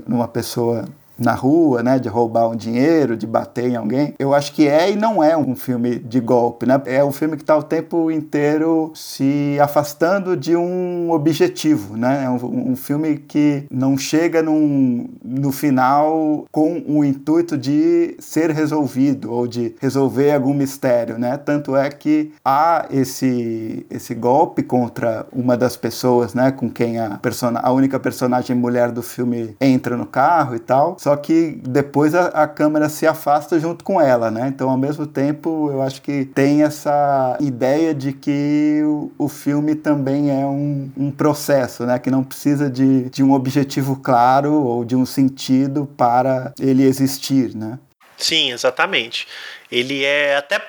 [0.06, 0.84] numa pessoa
[1.18, 4.14] na rua, né, de roubar um dinheiro, de bater em alguém.
[4.18, 6.80] Eu acho que é e não é um filme de golpe, né?
[6.86, 12.24] É um filme que está o tempo inteiro se afastando de um objetivo, né?
[12.24, 18.50] É um, um filme que não chega num, no final com o intuito de ser
[18.50, 21.36] resolvido ou de resolver algum mistério, né?
[21.36, 27.18] Tanto é que há esse esse golpe contra uma das pessoas, né, com quem a
[27.18, 32.14] persona, a única personagem mulher do filme entra no carro e tal só que depois
[32.14, 34.46] a, a, câmera se afasta junto com ela, né?
[34.46, 39.74] Então, ao mesmo tempo, eu acho que tem essa ideia de que o, o filme
[39.74, 41.98] também é um, um, processo, né?
[41.98, 47.54] Que não precisa de, de um objetivo claro ou de um sentido para ele existir,
[47.56, 47.78] né?
[48.18, 49.26] Sim, exatamente.
[49.72, 50.60] Ele é até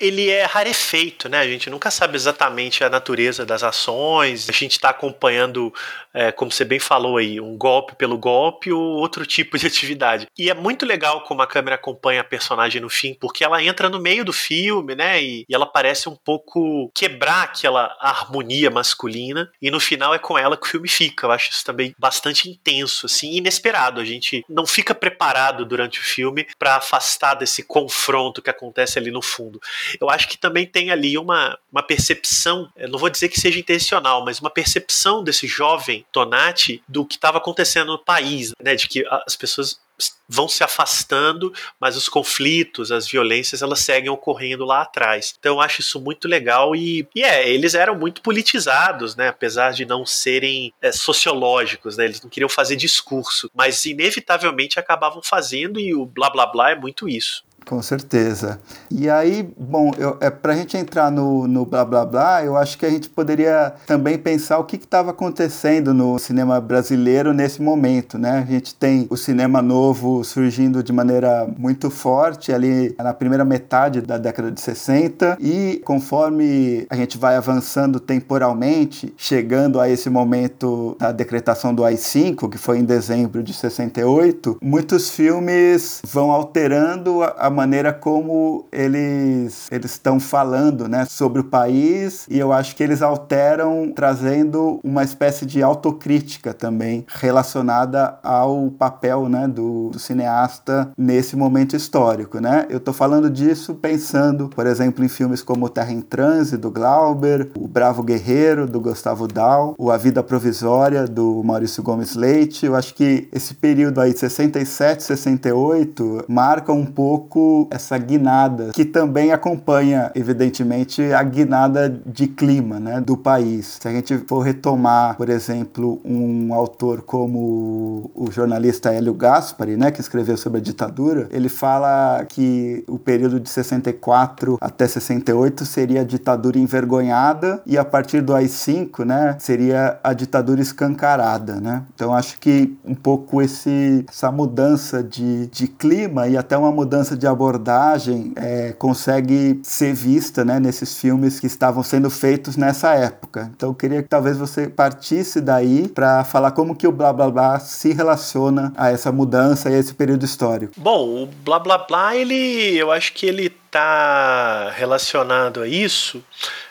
[0.00, 1.38] ele é rarefeito, né?
[1.38, 4.48] A gente nunca sabe exatamente a natureza das ações.
[4.48, 5.72] A gente está acompanhando,
[6.12, 10.26] é, como você bem falou aí, um golpe pelo golpe ou outro tipo de atividade.
[10.38, 13.88] E é muito legal como a câmera acompanha a personagem no fim, porque ela entra
[13.88, 15.22] no meio do filme, né?
[15.22, 19.50] E, e ela parece um pouco quebrar aquela harmonia masculina.
[19.60, 21.26] E no final é com ela que o filme fica.
[21.26, 24.00] Eu acho isso também bastante intenso, assim, inesperado.
[24.00, 29.10] A gente não fica preparado durante o filme para afastar desse confronto que acontece ali
[29.10, 29.60] no fundo
[30.00, 34.24] eu acho que também tem ali uma, uma percepção, não vou dizer que seja intencional,
[34.24, 38.74] mas uma percepção desse jovem Tonati do que estava acontecendo no país, né?
[38.74, 39.80] De que as pessoas
[40.28, 45.34] vão se afastando, mas os conflitos, as violências, elas seguem ocorrendo lá atrás.
[45.38, 49.28] Então eu acho isso muito legal e, e é, eles eram muito politizados, né?
[49.28, 52.04] Apesar de não serem é, sociológicos, né?
[52.04, 56.76] Eles não queriam fazer discurso, mas inevitavelmente acabavam fazendo e o blá blá blá é
[56.76, 57.42] muito isso.
[57.68, 58.58] Com certeza.
[58.90, 62.56] E aí, bom, eu, é, para a gente entrar no, no blá blá blá, eu
[62.56, 67.60] acho que a gente poderia também pensar o que estava acontecendo no cinema brasileiro nesse
[67.60, 68.42] momento, né?
[68.48, 74.00] A gente tem o cinema novo surgindo de maneira muito forte ali na primeira metade
[74.00, 80.96] da década de 60 e conforme a gente vai avançando temporalmente, chegando a esse momento
[80.98, 87.34] da decretação do AI-5, que foi em dezembro de 68, muitos filmes vão alterando a,
[87.40, 92.82] a maneira como eles eles estão falando, né, sobre o país e eu acho que
[92.84, 100.92] eles alteram trazendo uma espécie de autocrítica também relacionada ao papel, né, do, do cineasta
[100.96, 102.66] nesse momento histórico, né?
[102.70, 107.50] Eu estou falando disso pensando, por exemplo, em filmes como Terra em Transe do Glauber,
[107.58, 112.66] O Bravo Guerreiro do Gustavo Dal, O A Vida Provisória do Maurício Gomes Leite.
[112.66, 117.37] Eu acho que esse período aí 67, 68 marca um pouco
[117.70, 123.78] essa guinada, que também acompanha, evidentemente, a guinada de clima né, do país.
[123.80, 129.90] Se a gente for retomar, por exemplo, um autor como o jornalista Hélio Gaspari, né,
[129.90, 136.00] que escreveu sobre a ditadura, ele fala que o período de 64 até 68 seria
[136.02, 141.60] a ditadura envergonhada e a partir do AI-5 né, seria a ditadura escancarada.
[141.60, 141.82] Né?
[141.94, 147.16] Então acho que um pouco esse, essa mudança de, de clima e até uma mudança
[147.16, 153.50] de abordagem é, consegue ser vista né, nesses filmes que estavam sendo feitos nessa época.
[153.54, 157.30] Então eu queria que talvez você partisse daí para falar como que o blá blá
[157.30, 160.72] blá se relaciona a essa mudança e a esse período histórico.
[160.76, 166.22] Bom, o blá blá blá, ele, eu acho que ele está relacionado a isso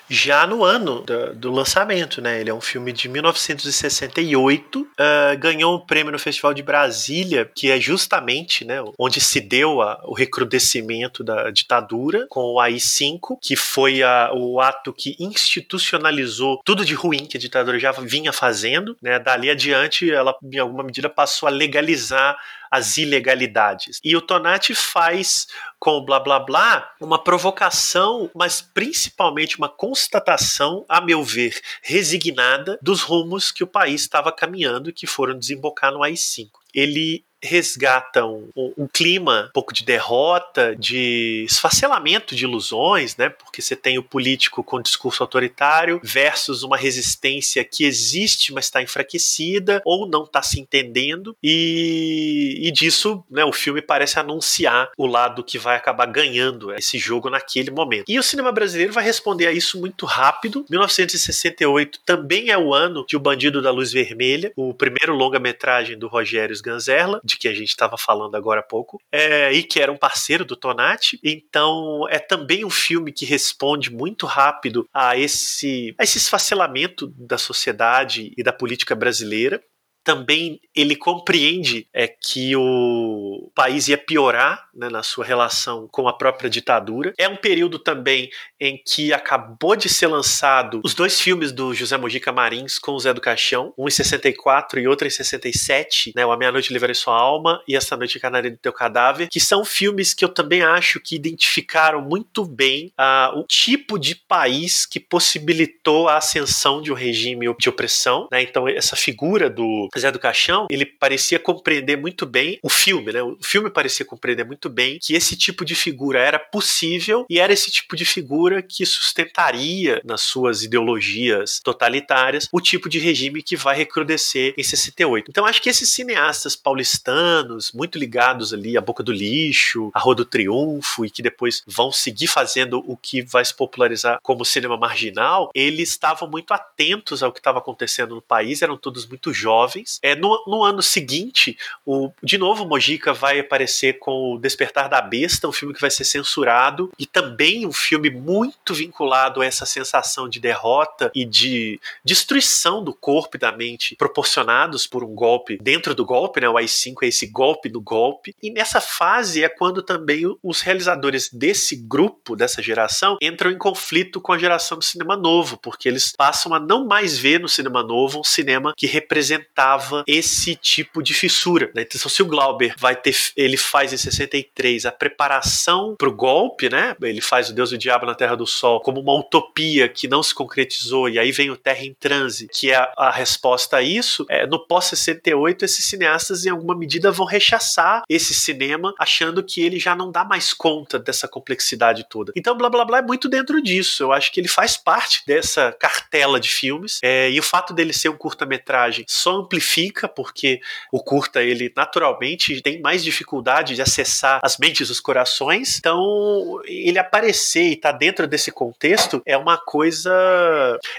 [0.09, 2.39] já no ano do, do, lançamento, né?
[2.39, 7.49] Ele é um filme de 1968, uh, ah, ganhou um prêmio no Festival de Brasília,
[7.53, 13.37] que é justamente, né, onde se deu a, o recrudescimento da ditadura com o AI-5,
[13.41, 18.31] que foi a, o ato que institucionalizou tudo de ruim que a ditadura já vinha
[18.31, 19.19] fazendo, né?
[19.19, 22.37] Dali adiante, ela em alguma medida passou a legalizar
[22.71, 23.99] as ilegalidades.
[24.03, 25.47] E o Tonati faz
[25.79, 32.77] com o blá blá blá uma provocação, mas principalmente uma constatação, a meu ver, resignada
[32.81, 36.49] dos rumos que o país estava caminhando e que foram desembocar no AI-5.
[36.73, 43.29] Ele resgatam um, um, clima um pouco de derrota, de esfacelamento de ilusões, né?
[43.29, 48.81] Porque você tem o político com discurso autoritário versus uma resistência que existe, mas está
[48.81, 51.35] enfraquecida ou não está se entendendo.
[51.43, 56.97] E, e disso, né, o filme parece anunciar o lado que vai acabar ganhando esse
[56.97, 58.05] jogo naquele momento.
[58.07, 60.65] E o cinema brasileiro vai responder a isso muito rápido.
[60.69, 66.07] 1968 também é o ano de O Bandido da Luz Vermelha, o primeiro longa-metragem do
[66.07, 69.91] Rogério Sganzerla, de que a gente estava falando agora há pouco, é, e que era
[69.91, 71.19] um parceiro do Tonati.
[71.23, 77.37] Então é também um filme que responde muito rápido a esse, a esse esfacelamento da
[77.37, 79.61] sociedade e da política brasileira
[80.07, 86.13] também ele compreende é que o país ia piorar né, na sua relação com a
[86.13, 87.13] própria ditadura.
[87.17, 91.97] É um período também em que acabou de ser lançado os dois filmes do José
[91.97, 96.25] Mojica Marins com o Zé do Caixão, um em 64 e outro em 67, né,
[96.25, 99.41] o A Meia Noite Livrei Sua Alma e Esta Noite Canaria do Teu Cadáver, que
[99.41, 104.85] são filmes que eu também acho que identificaram muito bem uh, o tipo de país
[104.85, 108.29] que possibilitou a ascensão de um regime de opressão.
[108.31, 108.43] Né?
[108.43, 113.21] Então essa figura do Zé do Caixão, ele parecia compreender muito bem o filme, né?
[113.21, 117.53] O filme parecia compreender muito bem que esse tipo de figura era possível e era
[117.53, 123.55] esse tipo de figura que sustentaria nas suas ideologias totalitárias o tipo de regime que
[123.55, 125.29] vai recrudescer em 68.
[125.29, 130.15] Então acho que esses cineastas paulistanos, muito ligados ali à Boca do Lixo, à Rua
[130.15, 134.77] do Triunfo e que depois vão seguir fazendo o que vai se popularizar como cinema
[134.77, 139.86] marginal, eles estavam muito atentos ao que estava acontecendo no país, eram todos muito jovens
[140.01, 145.01] é, no, no ano seguinte, o, de novo, Mojica vai aparecer com o Despertar da
[145.01, 149.65] Besta, um filme que vai ser censurado, e também um filme muito vinculado a essa
[149.65, 155.57] sensação de derrota e de destruição do corpo e da mente proporcionados por um golpe
[155.61, 156.49] dentro do golpe, né?
[156.49, 158.35] O AI-5 é esse golpe no golpe.
[158.41, 164.19] E nessa fase é quando também os realizadores desse grupo, dessa geração, entram em conflito
[164.19, 167.83] com a geração do cinema novo, porque eles passam a não mais ver no cinema
[167.83, 169.76] novo um cinema que representava
[170.07, 171.71] esse tipo de fissura.
[171.73, 171.83] Né?
[171.83, 176.69] Então, se o Glauber vai ter, ele faz em 63 a preparação para o golpe,
[176.69, 176.95] né?
[177.01, 180.07] Ele faz o Deus e o Diabo na Terra do Sol como uma utopia que
[180.07, 183.77] não se concretizou e aí vem o Terra em Transe, que é a, a resposta
[183.77, 184.25] a isso.
[184.29, 189.79] É, no pós-68, esses cineastas em alguma medida vão rechaçar esse cinema, achando que ele
[189.79, 192.31] já não dá mais conta dessa complexidade toda.
[192.35, 194.03] Então, blá blá blá é muito dentro disso.
[194.03, 197.93] Eu acho que ele faz parte dessa cartela de filmes é, e o fato dele
[197.93, 204.39] ser um curta-metragem só simplifica, porque o curta ele naturalmente tem mais dificuldade de acessar
[204.43, 205.77] as mentes, os corações.
[205.77, 210.11] Então, ele aparecer e estar tá dentro desse contexto é uma coisa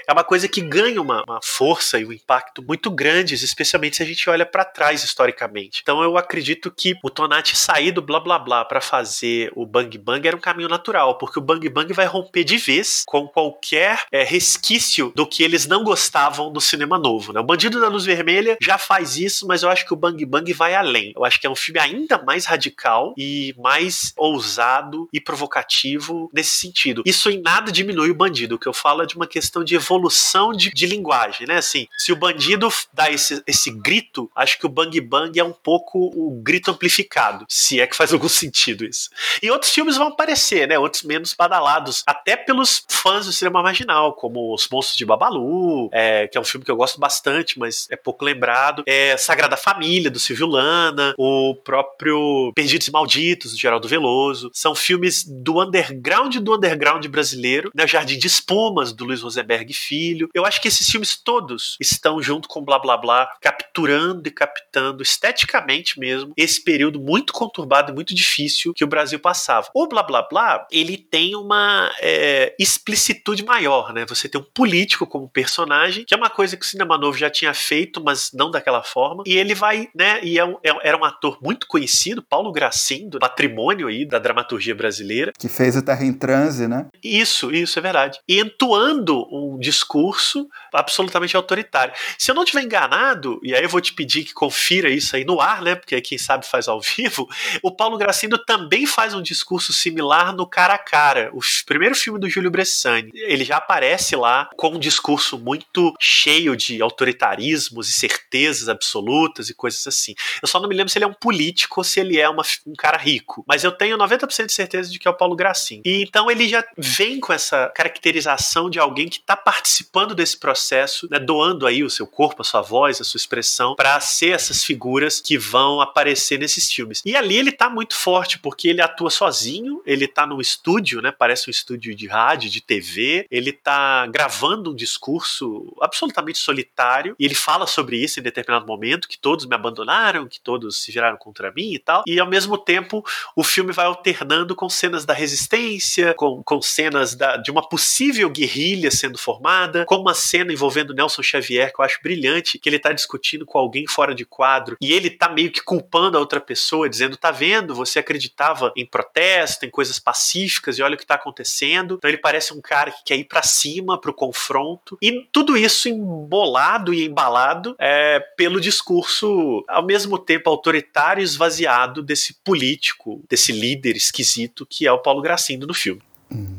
[0.07, 4.03] é uma coisa que ganha uma, uma força e um impacto muito grandes, especialmente se
[4.03, 5.79] a gente olha para trás historicamente.
[5.81, 9.97] Então, eu acredito que o Tonati sair do blá blá blá para fazer o Bang
[9.97, 14.03] Bang era um caminho natural, porque o Bang Bang vai romper de vez com qualquer
[14.11, 17.33] é, resquício do que eles não gostavam do cinema novo.
[17.33, 17.39] Né?
[17.39, 20.51] O Bandido da Luz Vermelha já faz isso, mas eu acho que o Bang Bang
[20.53, 21.13] vai além.
[21.15, 26.51] Eu acho que é um filme ainda mais radical e mais ousado e provocativo nesse
[26.51, 27.03] sentido.
[27.05, 28.55] Isso em nada diminui o bandido.
[28.55, 31.57] O que eu falo é de uma questão de evolução de, de linguagem, né?
[31.57, 35.53] Assim, se o bandido dá esse, esse grito, acho que o Bang Bang é um
[35.53, 39.09] pouco o grito amplificado, se é que faz algum sentido isso.
[39.41, 40.77] E outros filmes vão aparecer, né?
[40.77, 46.27] Outros menos badalados, até pelos fãs do cinema marginal, como Os Monstros de Babalu, é,
[46.27, 49.57] que é um filme que eu gosto bastante, mas é pouco lembrado lembrado, é Sagrada
[49.57, 54.49] Família, do Silvio Lana, o próprio Perdidos e Malditos, do Geraldo Veloso.
[54.53, 57.85] São filmes do underground do underground brasileiro, né?
[57.85, 60.29] Jardim de Espumas, do Luiz Rosenberg Filho.
[60.33, 65.03] Eu acho que esses filmes todos estão junto com Blá Blá Blá, capturando e captando
[65.03, 69.67] esteticamente mesmo esse período muito conturbado e muito difícil que o Brasil passava.
[69.73, 74.05] O Blá Blá Blá, ele tem uma é, explicitude maior, né?
[74.07, 77.29] Você tem um político como personagem, que é uma coisa que o cinema novo já
[77.29, 79.23] tinha feito, mas não daquela forma.
[79.25, 80.19] E ele vai, né?
[80.23, 84.75] E é um, é, era um ator muito conhecido, Paulo Gracindo, patrimônio aí da dramaturgia
[84.75, 85.31] brasileira.
[85.37, 86.87] Que fez o Terra em Transe, né?
[87.03, 88.19] Isso, isso é verdade.
[88.27, 91.93] E entoando um discurso absolutamente autoritário.
[92.17, 95.23] Se eu não tiver enganado, e aí eu vou te pedir que confira isso aí
[95.25, 95.75] no ar, né?
[95.75, 97.27] Porque quem sabe faz ao vivo.
[97.61, 102.19] O Paulo Gracindo também faz um discurso similar no Cara a Cara, o primeiro filme
[102.19, 103.11] do Júlio Bressani.
[103.13, 108.18] Ele já aparece lá com um discurso muito cheio de autoritarismos e certezas
[108.67, 110.15] absolutas e coisas assim.
[110.41, 112.43] Eu só não me lembro se ele é um político ou se ele é uma,
[112.65, 115.81] um cara rico, mas eu tenho 90% de certeza de que é o Paulo Gracindo.
[115.85, 121.07] E então ele já vem com essa caracterização de alguém que está participando desse processo,
[121.09, 124.63] né, doando aí o seu corpo, a sua voz, a sua expressão, para ser essas
[124.63, 127.01] figuras que vão aparecer nesses filmes.
[127.05, 131.11] E ali ele está muito forte, porque ele atua sozinho, ele está num estúdio, né,
[131.11, 137.25] parece um estúdio de rádio, de TV, ele está gravando um discurso absolutamente solitário, e
[137.25, 141.17] ele fala sobre isso em determinado momento, que todos me abandonaram, que todos se viraram
[141.17, 143.03] contra mim e tal, e ao mesmo tempo
[143.35, 148.29] o filme vai alternando com cenas da resistência, com, com cenas da, de uma possível
[148.29, 152.79] guerrilha sendo formada, com uma cena envolvendo Nelson Xavier, que eu acho brilhante, que ele
[152.79, 156.39] tá discutindo com alguém fora de quadro, e ele tá meio que culpando a outra
[156.39, 161.05] pessoa, dizendo: tá vendo, você acreditava em protesto, em coisas pacíficas, e olha o que
[161.05, 161.95] tá acontecendo.
[161.97, 165.87] Então ele parece um cara que quer ir para cima, pro confronto, e tudo isso
[165.87, 167.98] embolado e embalado é,
[168.35, 174.91] pelo discurso, ao mesmo tempo autoritário e esvaziado desse político, desse líder esquisito que é
[174.91, 176.01] o Paulo Gracindo no filme.
[176.31, 176.58] Hum.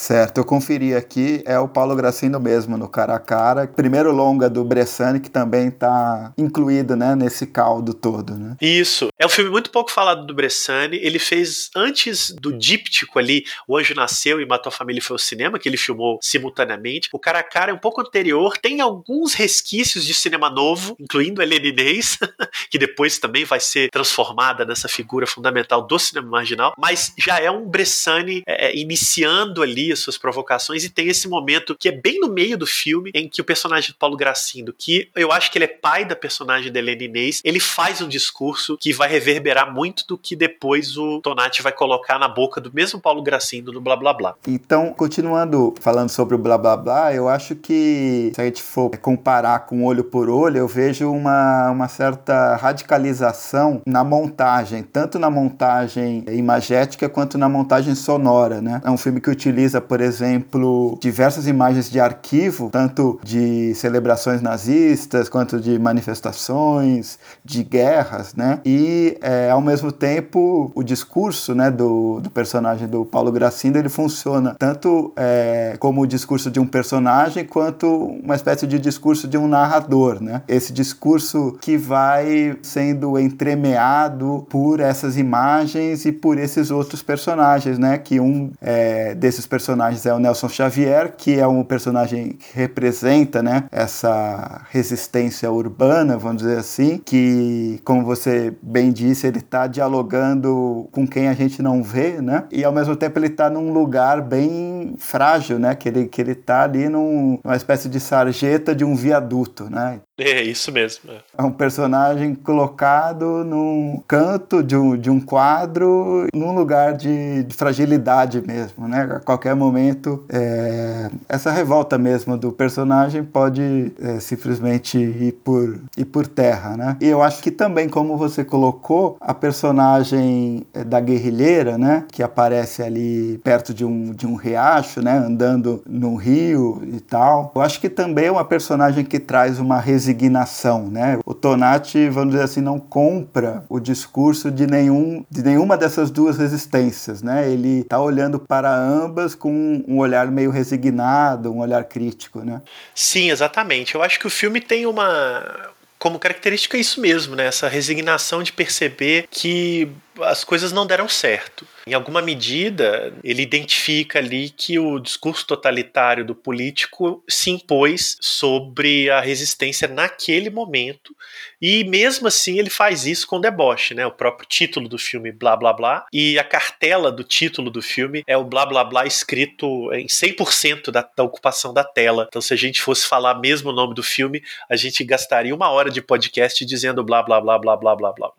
[0.00, 3.66] Certo, eu conferi aqui, é o Paulo Gracindo mesmo, no Cara a Cara.
[3.66, 8.34] Primeiro longa do Bressani, que também está incluído né, nesse caldo todo.
[8.34, 8.56] Né?
[8.62, 9.08] Isso.
[9.18, 10.96] É um filme muito pouco falado do Bressani.
[10.96, 15.18] Ele fez antes do díptico ali, O Anjo Nasceu e Matou a Família foi ao
[15.18, 17.10] cinema, que ele filmou simultaneamente.
[17.12, 21.42] O Cara a Cara é um pouco anterior, tem alguns resquícios de cinema novo, incluindo
[21.42, 21.60] a Helena
[22.70, 27.50] que depois também vai ser transformada nessa figura fundamental do cinema marginal, mas já é
[27.50, 32.18] um Bressani é, iniciando ali as suas provocações, e tem esse momento que é bem
[32.20, 35.58] no meio do filme, em que o personagem do Paulo Gracindo, que eu acho que
[35.58, 39.72] ele é pai da personagem da Helena Inês, ele faz um discurso que vai reverberar
[39.72, 43.80] muito do que depois o Tonati vai colocar na boca do mesmo Paulo Gracindo no
[43.80, 44.34] Blá Blá Blá.
[44.46, 48.90] Então, continuando falando sobre o Blá Blá Blá, eu acho que se a gente for
[48.98, 55.30] comparar com olho por olho, eu vejo uma, uma certa radicalização na montagem, tanto na
[55.30, 58.80] montagem imagética quanto na montagem sonora, né?
[58.84, 65.28] É um filme que utiliza por exemplo, diversas imagens de arquivo, tanto de celebrações nazistas
[65.28, 68.60] quanto de manifestações, de guerras, né?
[68.64, 73.88] E é, ao mesmo tempo o discurso, né, do, do personagem do Paulo Gracindo ele
[73.88, 79.38] funciona tanto é, como o discurso de um personagem quanto uma espécie de discurso de
[79.38, 80.42] um narrador, né?
[80.46, 87.98] Esse discurso que vai sendo entremeado por essas imagens e por esses outros personagens, né?
[87.98, 92.58] Que um é, desses personagens personagens é o Nelson Xavier, que é um personagem que
[92.58, 99.68] representa né, essa resistência urbana, vamos dizer assim, que, como você bem disse, ele está
[99.68, 102.44] dialogando com quem a gente não vê, né?
[102.50, 105.74] E ao mesmo tempo ele está num lugar bem frágil, né?
[105.76, 110.00] Que ele que ele está ali num, numa espécie de sarjeta de um viaduto, né?
[110.30, 111.10] É isso mesmo.
[111.10, 117.42] É, é um personagem colocado num canto de um, de um quadro, num lugar de,
[117.44, 119.02] de fragilidade mesmo, né?
[119.16, 126.04] A qualquer momento, é, essa revolta mesmo do personagem pode é, simplesmente ir por, ir
[126.04, 126.96] por terra, né?
[127.00, 132.04] E eu acho que também, como você colocou, a personagem é, da guerrilheira, né?
[132.12, 135.16] Que aparece ali perto de um, de um riacho, né?
[135.16, 137.50] Andando no rio e tal.
[137.54, 141.18] Eu acho que também é uma personagem que traz uma resistência resignação, né?
[141.24, 146.36] O Tonati, vamos dizer assim, não compra o discurso de nenhum de nenhuma dessas duas
[146.36, 147.50] resistências, né?
[147.50, 152.60] Ele está olhando para ambas com um olhar meio resignado, um olhar crítico, né?
[152.94, 153.94] Sim, exatamente.
[153.94, 157.46] Eu acho que o filme tem uma como característica isso mesmo, né?
[157.46, 159.88] Essa resignação de perceber que
[160.22, 161.66] as coisas não deram certo.
[161.86, 169.10] Em alguma medida, ele identifica ali que o discurso totalitário do político se impôs sobre
[169.10, 171.14] a resistência naquele momento,
[171.60, 174.06] e mesmo assim ele faz isso com deboche, né?
[174.06, 178.22] O próprio título do filme, blá blá blá, e a cartela do título do filme
[178.26, 182.26] é o blá blá blá escrito em 100% da, da ocupação da tela.
[182.28, 185.70] Então, se a gente fosse falar mesmo o nome do filme, a gente gastaria uma
[185.70, 188.32] hora de podcast dizendo blá blá blá blá blá blá blá.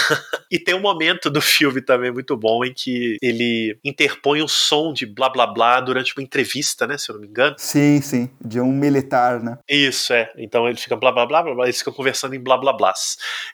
[0.50, 4.92] e tem um momento do filme também muito bom em que ele interpõe um som
[4.92, 6.98] de blá blá blá durante uma entrevista, né?
[6.98, 7.54] Se eu não me engano.
[7.58, 8.30] Sim, sim.
[8.40, 9.58] De um militar, né?
[9.68, 10.30] Isso, é.
[10.36, 12.92] Então ele fica blá blá blá blá, blá eles ficam conversando em blá blá blá.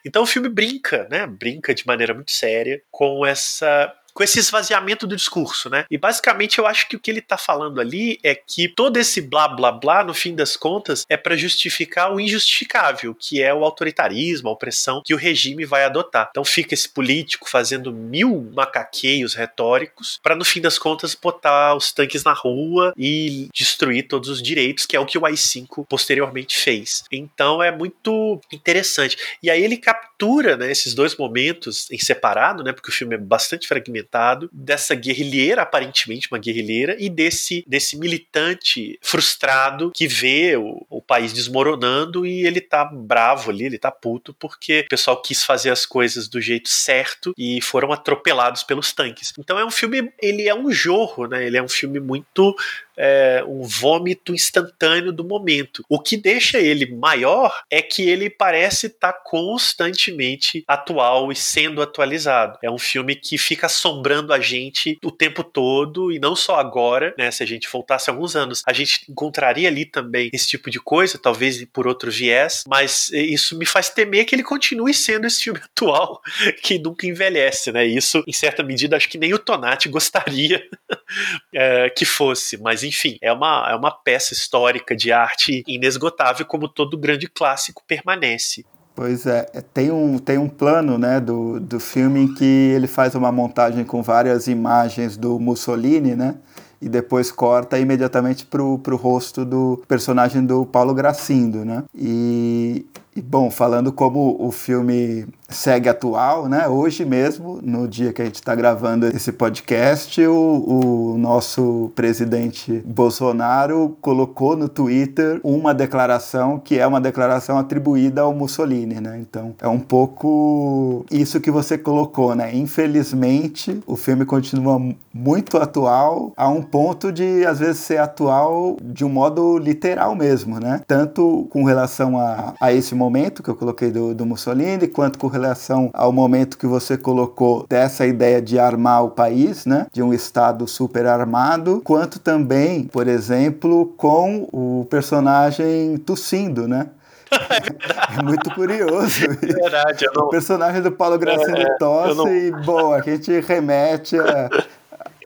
[0.05, 1.27] Então o filme brinca, né?
[1.27, 5.85] Brinca de maneira muito séria com essa com esse esvaziamento do discurso, né?
[5.91, 9.21] E basicamente eu acho que o que ele tá falando ali é que todo esse
[9.21, 13.65] blá blá blá, no fim das contas, é para justificar o injustificável, que é o
[13.65, 16.29] autoritarismo, a opressão que o regime vai adotar.
[16.31, 21.91] Então fica esse político fazendo mil macaqueios retóricos para no fim das contas botar os
[21.91, 26.55] tanques na rua e destruir todos os direitos, que é o que o AI-5 posteriormente
[26.57, 27.03] fez.
[27.11, 29.17] Então é muito interessante.
[29.43, 32.71] E aí ele captura né, esses dois momentos em separado, né?
[32.71, 34.04] Porque o filme é bastante fragmentado
[34.51, 41.33] dessa guerrilheira, aparentemente uma guerrilheira, e desse, desse militante frustrado que vê o, o país
[41.33, 45.85] desmoronando e ele tá bravo ali, ele tá puto porque o pessoal quis fazer as
[45.85, 49.33] coisas do jeito certo e foram atropelados pelos tanques.
[49.37, 51.45] Então é um filme, ele é um jorro, né?
[51.45, 52.55] Ele é um filme muito
[52.97, 55.83] é, um vômito instantâneo do momento.
[55.89, 61.81] O que deixa ele maior é que ele parece estar tá constantemente atual e sendo
[61.81, 62.57] atualizado.
[62.63, 67.13] É um filme que fica assombrando a gente o tempo todo e não só agora,
[67.17, 67.31] né?
[67.31, 71.17] Se a gente voltasse alguns anos, a gente encontraria ali também esse tipo de coisa,
[71.17, 75.59] talvez por outro viés, mas isso me faz temer que ele continue sendo esse filme
[75.63, 76.21] atual
[76.61, 77.85] que nunca envelhece, né?
[77.85, 80.65] Isso, em certa medida, acho que nem o Tonati gostaria
[81.53, 86.67] é, que fosse, mas enfim, é uma, é uma peça histórica de arte inesgotável, como
[86.67, 88.65] todo grande clássico permanece.
[88.95, 92.87] Pois é, é, tem um, tem um plano né, do, do filme em que ele
[92.87, 96.35] faz uma montagem com várias imagens do Mussolini, né?
[96.81, 101.83] E depois corta imediatamente pro, pro rosto do personagem do Paulo Gracindo, né?
[101.93, 102.85] E,
[103.21, 106.67] bom, falando como o filme segue atual, né?
[106.67, 112.83] Hoje mesmo, no dia que a gente está gravando esse podcast, o, o, nosso presidente
[112.85, 119.17] Bolsonaro colocou no Twitter uma declaração que é uma declaração atribuída ao Mussolini, né?
[119.19, 122.53] Então é um pouco isso que você colocou, né?
[122.53, 124.81] Infelizmente, o filme continua
[125.13, 130.59] muito atual, a um ponto de às vezes ser atual de um modo literal mesmo,
[130.59, 130.81] né?
[130.87, 133.04] Tanto com relação a, a esse momento
[133.43, 138.05] que eu coloquei do, do Mussolini, quanto com relação ao momento que você colocou dessa
[138.05, 143.93] ideia de armar o país, né, de um Estado super armado, quanto também, por exemplo,
[143.97, 146.87] com o personagem tossindo, né?
[147.35, 149.25] É, é muito curioso.
[149.25, 150.05] É verdade.
[150.15, 150.25] Não...
[150.25, 152.27] O personagem do Paulo Graciano é, tosse não...
[152.27, 154.49] e, bom, a gente remete a,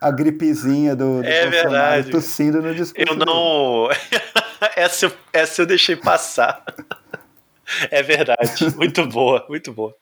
[0.01, 2.11] a gripezinha do, do é Bolsonaro verdade.
[2.11, 3.05] tossindo no discurso.
[3.11, 3.89] Eu não.
[4.75, 6.63] essa, essa eu deixei passar.
[7.91, 8.75] É verdade.
[8.75, 9.95] Muito boa, muito boa.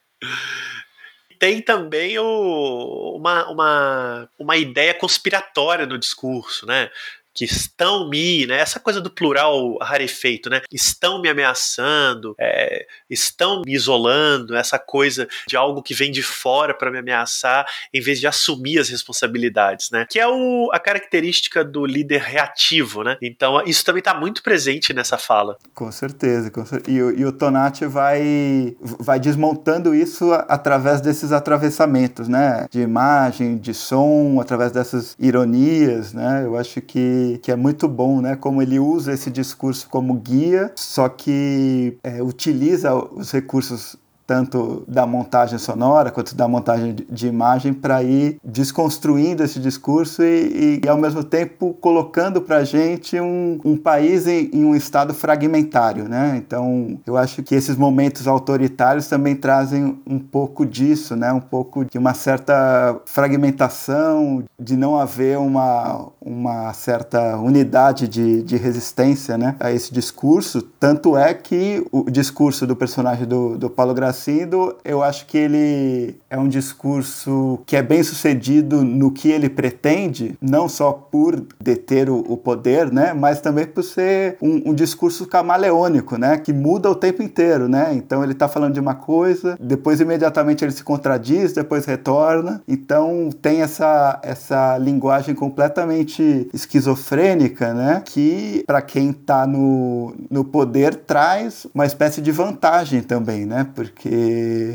[1.38, 6.90] Tem também o, uma, uma, uma ideia conspiratória no discurso, né?
[7.38, 8.58] Que estão me, né?
[8.58, 10.60] Essa coisa do plural rarefeito, né?
[10.72, 16.74] Estão me ameaçando, é, estão me isolando, essa coisa de algo que vem de fora
[16.74, 17.64] para me ameaçar,
[17.94, 20.04] em vez de assumir as responsabilidades, né?
[20.10, 23.16] Que é o, a característica do líder reativo, né?
[23.22, 25.56] Então isso também está muito presente nessa fala.
[25.76, 26.90] Com certeza, com certeza.
[26.90, 32.66] E, e, o Tonati vai, vai desmontando isso através desses atravessamentos, né?
[32.68, 36.42] De imagem, de som, através dessas ironias, né?
[36.44, 38.36] Eu acho que que, é muito bom, né?
[38.36, 43.96] Como ele usa esse discurso como guia, só que é, utiliza os recursos
[44.28, 50.82] tanto da montagem sonora quanto da montagem de imagem para ir desconstruindo esse discurso e,
[50.84, 55.14] e, ao mesmo tempo colocando para a gente um, um país em, em, um estado
[55.14, 56.34] fragmentário, né?
[56.36, 61.32] Então eu acho que esses momentos autoritários também trazem um pouco disso, né?
[61.32, 68.58] Um pouco de uma certa fragmentação, de não haver uma, uma certa unidade de, de
[68.58, 69.56] resistência, né?
[69.58, 70.60] A esse discurso.
[70.78, 75.38] Tanto é que o discurso do personagem do, do Paulo Graça Gracindo, eu acho que
[75.38, 81.40] ele é um discurso que é bem sucedido no que ele pretende, não só por
[81.60, 86.52] deter o, o poder, né, mas também por ser um, um, discurso camaleônico, né, que
[86.52, 87.92] muda o tempo inteiro, né.
[87.94, 92.60] Então ele está falando de uma coisa, depois imediatamente ele se contradiz, depois retorna.
[92.66, 100.96] Então tem essa essa linguagem completamente esquizofrênica, né, que para quem está no, no poder
[100.96, 104.07] traz uma espécie de vantagem também, né, porque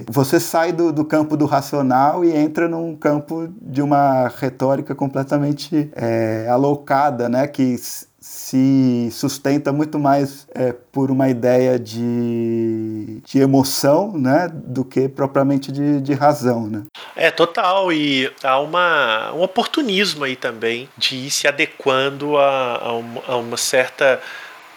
[0.09, 5.89] você sai do, do campo do racional e entra num campo de uma retórica completamente
[5.95, 7.77] é, alocada, né, que
[8.23, 15.73] se sustenta muito mais é, por uma ideia de, de emoção né, do que propriamente
[15.73, 16.67] de, de razão.
[16.67, 16.83] Né?
[17.17, 17.91] É, total.
[17.91, 23.35] E há uma, um oportunismo aí também de ir se adequando a, a, uma, a
[23.35, 24.21] uma certa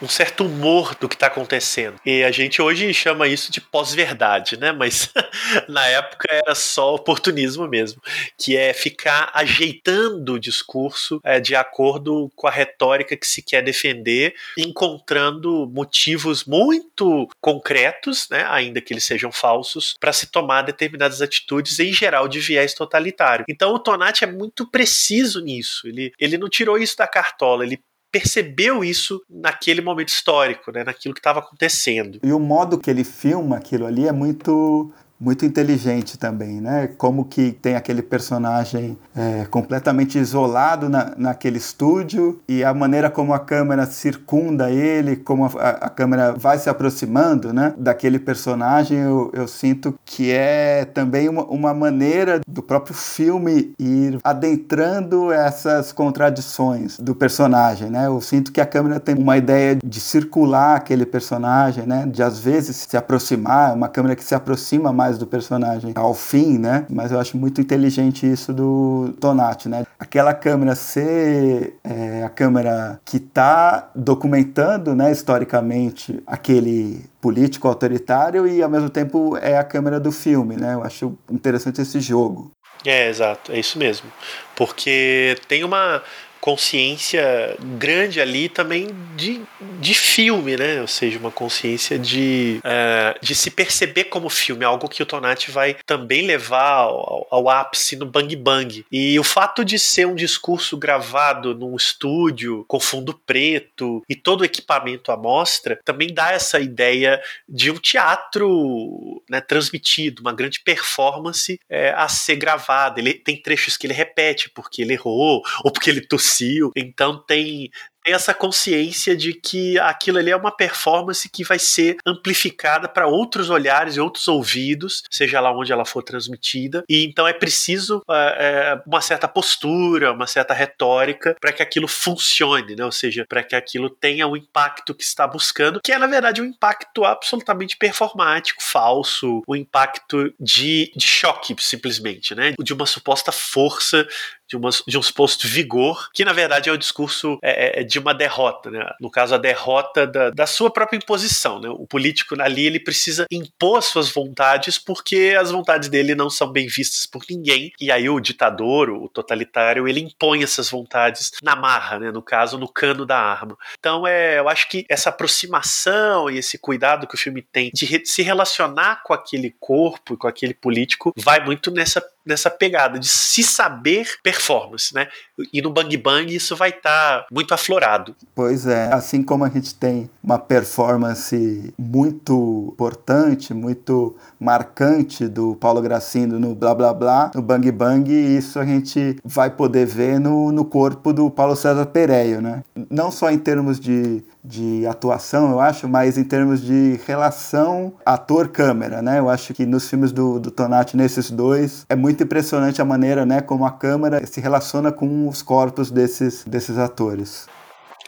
[0.01, 1.99] um certo humor do que está acontecendo.
[2.05, 4.73] E a gente hoje chama isso de pós-verdade, né?
[4.73, 5.11] Mas
[5.69, 8.01] na época era só oportunismo mesmo,
[8.39, 13.63] que é ficar ajeitando o discurso é, de acordo com a retórica que se quer
[13.63, 18.45] defender, encontrando motivos muito concretos, né?
[18.49, 23.45] Ainda que eles sejam falsos, para se tomar determinadas atitudes, em geral de viés totalitário.
[23.49, 25.87] Então o Tonati é muito preciso nisso.
[25.89, 27.81] Ele, ele não tirou isso da cartola, ele
[28.11, 32.19] percebeu isso naquele momento histórico, né, naquilo que estava acontecendo.
[32.23, 36.89] E o modo que ele filma aquilo ali é muito muito inteligente também, né?
[36.99, 43.33] Como que tem aquele personagem é, completamente isolado na, naquele estúdio e a maneira como
[43.33, 47.75] a câmera circunda ele, como a, a câmera vai se aproximando, né?
[47.79, 54.19] Daquele personagem, eu, eu sinto que é também uma, uma maneira do próprio filme ir
[54.23, 58.07] adentrando essas contradições do personagem, né?
[58.07, 62.07] Eu sinto que a câmera tem uma ideia de circular aquele personagem, né?
[62.07, 66.13] De às vezes se aproximar, uma câmera que se aproxima mais mais do personagem ao
[66.15, 66.85] fim, né?
[66.91, 69.87] Mas eu acho muito inteligente isso do Tonati, né?
[69.99, 78.63] Aquela câmera ser é, a câmera que está documentando, né, historicamente, aquele político autoritário e
[78.63, 80.75] ao mesmo tempo é a câmera do filme, né?
[80.75, 82.51] Eu acho interessante esse jogo.
[82.85, 84.11] É, exato, é isso mesmo.
[84.55, 86.03] Porque tem uma
[86.47, 88.87] consciência grande ali também
[89.17, 89.43] de,
[89.81, 90.81] de filme, né?
[90.81, 95.51] Ou seja, uma consciência de, uh, de se perceber como filme, algo que o Tonati
[95.51, 98.87] vai também levar ao, ao, ápice no Bang Bang.
[98.93, 104.43] E o fato de ser um discurso gravado num estúdio com fundo preto e todo
[104.43, 110.61] o equipamento à mostra também dá essa ideia de um teatro né, transmitido, uma grande
[110.61, 113.01] performance é, a ser gravada.
[113.01, 116.71] Ele tem trechos que ele repete porque ele errou ou porque ele tossiu macio.
[116.77, 117.71] Então tem
[118.07, 123.09] tem essa consciência de que aquilo ali é uma performance que vai ser amplificada para
[123.09, 126.85] outros olhares e outros ouvidos, seja lá onde ela for transmitida.
[126.89, 132.77] E então é preciso é, uma certa postura, uma certa retórica para que aquilo funcione,
[132.77, 132.85] né?
[132.85, 136.41] ou seja, para que aquilo tenha o impacto que está buscando, que é na verdade
[136.41, 142.55] um impacto absolutamente performático, falso, um impacto de, de choque simplesmente, né?
[142.57, 144.07] de uma suposta força
[144.49, 147.96] de, uma, de um suposto vigor, que na verdade é o discurso é, é, de
[147.99, 148.89] uma derrota, né?
[149.01, 151.61] no caso a derrota da, da sua própria imposição.
[151.61, 151.69] Né?
[151.69, 156.67] O político ali ele precisa impor suas vontades porque as vontades dele não são bem
[156.67, 161.99] vistas por ninguém, e aí o ditador, o totalitário, ele impõe essas vontades na marra,
[161.99, 162.11] né?
[162.11, 163.57] no caso no cano da arma.
[163.79, 167.87] Então é, eu acho que essa aproximação e esse cuidado que o filme tem de
[167.87, 172.99] re se relacionar com aquele corpo e com aquele político vai muito nessa nessa pegada
[172.99, 175.07] de se saber performance, né?
[175.53, 177.86] E no Bang Bang isso vai estar tá muito aflorado.
[178.35, 185.81] Pois é, assim como a gente tem uma performance muito importante, muito marcante do Paulo
[185.81, 190.51] Gracindo no Blá Blá Blá, no Bang Bang, isso a gente vai poder ver no,
[190.51, 192.63] no corpo do Paulo César Pereio, né?
[192.91, 199.03] Não só em termos de de atuação, eu acho, mas em termos de relação ator-câmera,
[199.03, 199.19] né?
[199.19, 203.27] Eu acho que nos filmes do, do Tonati, nesses dois, é muito impressionante a maneira,
[203.27, 207.47] né, como a câmera se relaciona com os corpos desses, desses atores.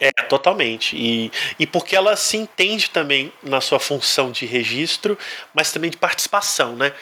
[0.01, 0.95] É, totalmente.
[0.95, 5.17] E, e porque ela se entende também na sua função de registro,
[5.53, 6.93] mas também de participação, né?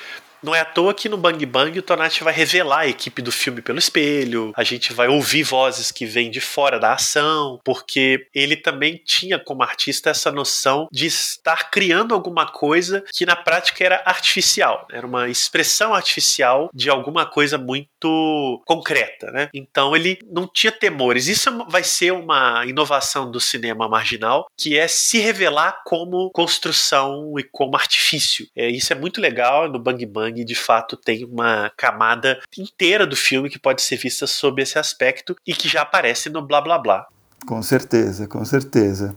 [0.42, 3.32] Não é à toa que no Bang Bang o Tonati vai revelar a equipe do
[3.32, 8.28] filme pelo espelho, a gente vai ouvir vozes que vêm de fora da ação, porque
[8.34, 13.84] ele também tinha como artista essa noção de estar criando alguma coisa que na prática
[13.84, 19.50] era artificial, era uma expressão artificial de alguma coisa muito concreta, né?
[19.54, 21.28] Então ele não tinha temores.
[21.28, 27.44] Isso vai ser uma inovação do cinema marginal, que é se revelar como construção e
[27.44, 28.48] como artifício.
[28.56, 33.15] É, isso é muito legal no Bang Bang, de fato tem uma camada inteira do
[33.15, 36.78] filme que pode ser vista sob esse aspecto e que já aparece no Blá Blá
[36.78, 37.07] Blá.
[37.45, 39.15] Com certeza, com certeza.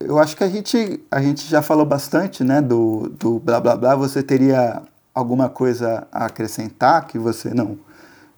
[0.00, 3.76] Eu acho que a gente, a gente já falou bastante né, do, do Blá Blá
[3.76, 3.94] Blá.
[3.94, 4.82] Você teria
[5.14, 7.78] alguma coisa a acrescentar que você não,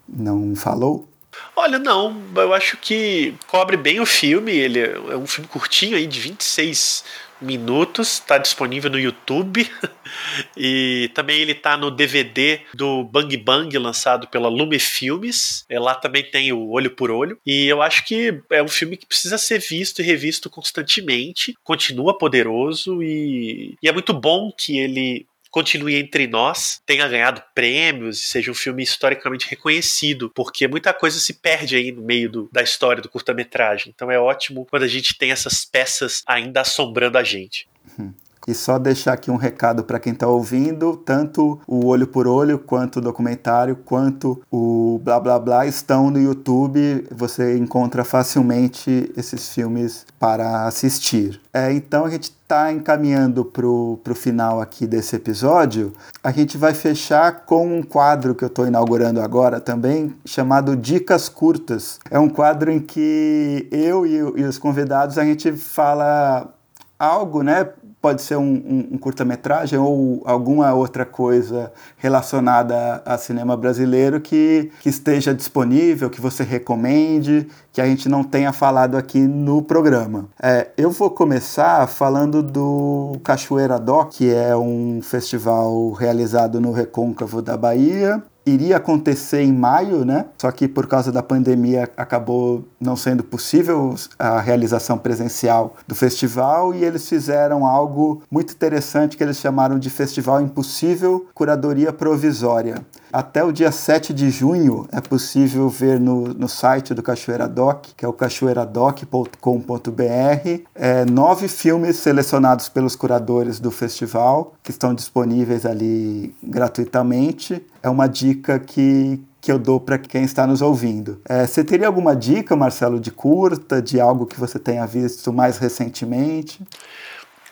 [0.08, 1.07] não falou?
[1.56, 4.52] Olha, não, eu acho que cobre bem o filme.
[4.52, 7.04] Ele é um filme curtinho aí, de 26
[7.40, 9.68] minutos, está disponível no YouTube
[10.56, 15.64] e também ele está no DVD do Bang Bang lançado pela Lume Filmes.
[15.68, 18.96] É, lá também tem o Olho por Olho e eu acho que é um filme
[18.96, 21.54] que precisa ser visto e revisto constantemente.
[21.62, 28.20] Continua poderoso e, e é muito bom que ele continue entre nós, tenha ganhado prêmios
[28.20, 32.50] e seja um filme historicamente reconhecido, porque muita coisa se perde aí no meio do,
[32.52, 33.92] da história do curta-metragem.
[33.94, 37.68] Então é ótimo quando a gente tem essas peças ainda assombrando a gente.
[37.98, 38.12] Hum.
[38.48, 42.58] E só deixar aqui um recado para quem está ouvindo: tanto o Olho por Olho,
[42.58, 47.06] quanto o documentário, quanto o Blá Blá Blá estão no YouTube.
[47.10, 51.38] Você encontra facilmente esses filmes para assistir.
[51.52, 55.92] É, então a gente está encaminhando para o final aqui desse episódio.
[56.24, 61.28] A gente vai fechar com um quadro que eu estou inaugurando agora também, chamado Dicas
[61.28, 62.00] Curtas.
[62.10, 66.54] É um quadro em que eu e, e os convidados a gente fala
[66.98, 67.68] algo, né,
[68.00, 74.70] pode ser um, um, um curta-metragem ou alguma outra coisa relacionada a, cinema brasileiro que,
[74.80, 80.28] que esteja disponível, que você recomende, que a gente não tenha falado aqui no programa.
[80.40, 87.42] É, eu vou começar falando do Cachoeira Doc, que é um festival realizado no Recôncavo
[87.42, 90.26] da Bahia iria acontecer em maio, né?
[90.38, 96.74] Só que por causa da pandemia acabou não sendo possível a realização presencial do festival
[96.74, 102.84] e eles fizeram algo muito interessante que eles chamaram de Festival Impossível Curadoria Provisória.
[103.12, 107.86] Até o dia 7 de junho é possível ver no, no site do Cachoeira Doc,
[107.96, 115.64] que é o cachoeiradoc.com.br, é, nove filmes selecionados pelos curadores do festival, que estão disponíveis
[115.64, 117.64] ali gratuitamente.
[117.82, 121.22] É uma dica que, que eu dou para quem está nos ouvindo.
[121.26, 125.56] É, você teria alguma dica, Marcelo, de curta, de algo que você tenha visto mais
[125.56, 126.60] recentemente?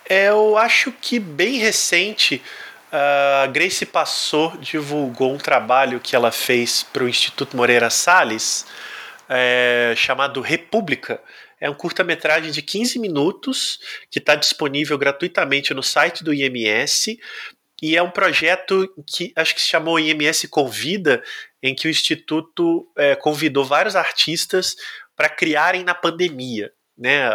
[0.09, 2.41] É, eu acho que bem recente
[2.93, 8.67] a Grace Passou divulgou um trabalho que ela fez para o Instituto Moreira Salles,
[9.29, 11.21] é, chamado República.
[11.61, 13.81] É um curta-metragem de 15 minutos
[14.11, 17.19] que está disponível gratuitamente no site do IMS.
[17.83, 21.23] E é um projeto que acho que se chamou IMS Convida,
[21.63, 24.77] em que o Instituto é, convidou vários artistas
[25.17, 27.31] para criarem na pandemia né?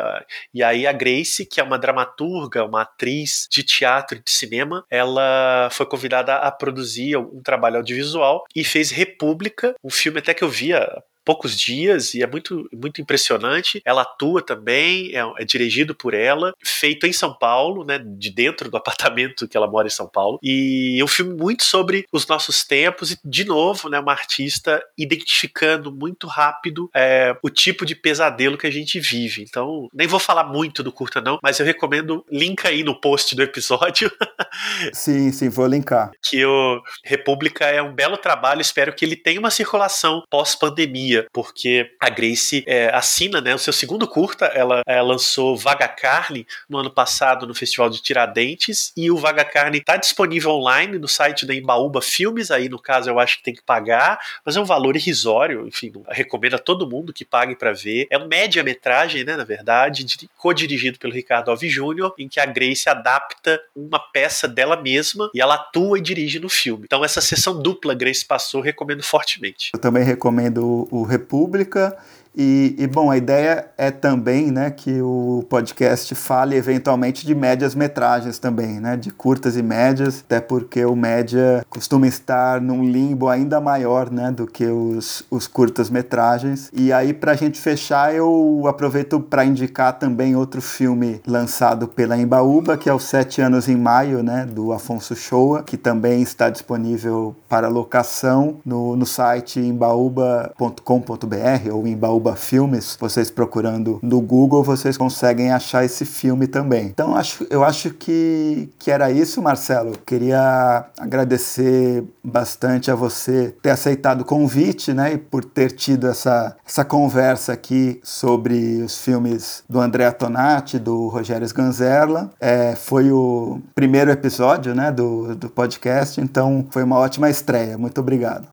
[0.53, 4.83] E aí a Grace, que é uma dramaturga, uma atriz de teatro e de cinema,
[4.89, 10.43] ela foi convidada a produzir um trabalho audiovisual e fez República, um filme até que
[10.43, 10.87] eu via
[11.23, 13.81] poucos dias e é muito, muito impressionante.
[13.85, 18.69] Ela atua também, é, é, dirigido por ela, feito em São Paulo, né, de dentro
[18.69, 20.39] do apartamento que ela mora em São Paulo.
[20.41, 24.83] E é um filme muito sobre os nossos tempos e, de novo, né, uma artista
[24.97, 29.43] identificando muito rápido é, o tipo de pesadelo que a gente vive.
[29.43, 33.35] Então, nem vou falar muito do curta não, mas eu recomendo, link aí no post
[33.35, 34.11] do episódio.
[34.93, 36.11] sim, sim, vou linkar.
[36.23, 41.91] Que o República é um belo trabalho, espero que ele tenha uma circulação pós-pandemia porque
[41.99, 44.45] a Grace é, assina né, o seu segundo curta.
[44.45, 49.43] Ela é, lançou Vaga Carne no ano passado no Festival de Tiradentes, e o Vaga
[49.43, 52.51] Carne está disponível online no site da Embaúba Filmes.
[52.51, 55.67] Aí, no caso, eu acho que tem que pagar, mas é um valor irrisório.
[55.67, 58.07] Enfim, recomendo a todo mundo que pague para ver.
[58.09, 60.05] É um média-metragem, né, na verdade,
[60.37, 65.41] co-dirigido pelo Ricardo Alves Júnior, em que a Grace adapta uma peça dela mesma e
[65.41, 66.83] ela atua e dirige no filme.
[66.85, 69.71] Então, essa sessão dupla Grace passou, recomendo fortemente.
[69.73, 71.97] Eu também recomendo o República
[72.35, 77.75] E, e, bom, a ideia é também né, que o podcast fale eventualmente de médias
[77.75, 83.27] metragens também, né, de curtas e médias, até porque o média costuma estar num limbo
[83.27, 86.69] ainda maior né, do que os, os curtas metragens.
[86.73, 92.17] E aí, para a gente fechar, eu aproveito para indicar também outro filme lançado pela
[92.17, 96.49] Embaúba, que é o Sete Anos em Maio, né, do Afonso Shoa, que também está
[96.49, 102.97] disponível para locação no, no site embaúba.com.br ou Embaúba Filmes.
[102.99, 106.85] Vocês procurando no Google, vocês conseguem achar esse filme também.
[106.85, 109.93] Então, acho, eu acho que, que era isso, Marcelo.
[110.05, 116.55] Queria agradecer bastante a você ter aceitado o convite, né, e por ter tido essa,
[116.65, 122.31] essa conversa aqui sobre os filmes do André Tonati, do Rogério Sganzerla.
[122.39, 127.77] É, foi o primeiro episódio, né, do, do podcast, então foi uma ótima estreia.
[127.77, 128.47] Muito obrigado.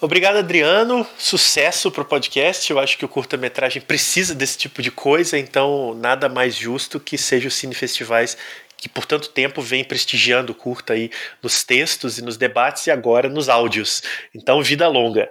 [0.00, 1.06] Obrigado, Adriano.
[1.18, 2.70] Sucesso para o podcast.
[2.70, 7.18] Eu acho que o curta-metragem precisa desse tipo de coisa, então nada mais justo que
[7.18, 8.36] seja os cinefestivais
[8.78, 11.10] que por tanto tempo vem prestigiando o curta aí
[11.42, 14.02] nos textos e nos debates e agora nos áudios.
[14.32, 15.28] Então, vida longa.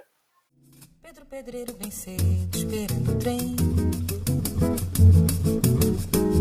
[1.02, 3.56] Pedro Pedreiro vem cedo esperando o trem.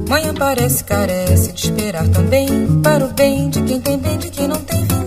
[0.10, 2.48] Manhã parece carece de esperar também
[2.82, 5.07] para o bem de quem tem bem de quem não tem vintém.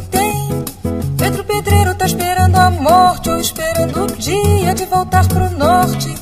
[1.20, 6.14] Pedro Pedreiro tá esperando a morte ou esperando o dia de voltar pro norte.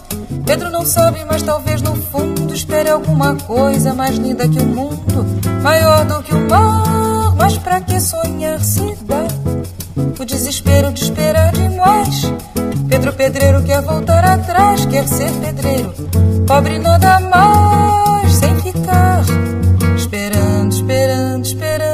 [0.44, 5.24] Pedro não sabe, mas talvez no fundo espere alguma coisa mais linda que o mundo,
[5.62, 7.32] maior do que o mar.
[7.36, 9.28] Mas pra que sonhar se dá?
[10.20, 12.32] O desespero de esperar demais.
[12.88, 15.92] Pedro Pedreiro quer voltar atrás, quer ser pedreiro,
[16.44, 19.22] pobre nada mais, sem ficar
[19.96, 21.87] esperando, esperando, esperando,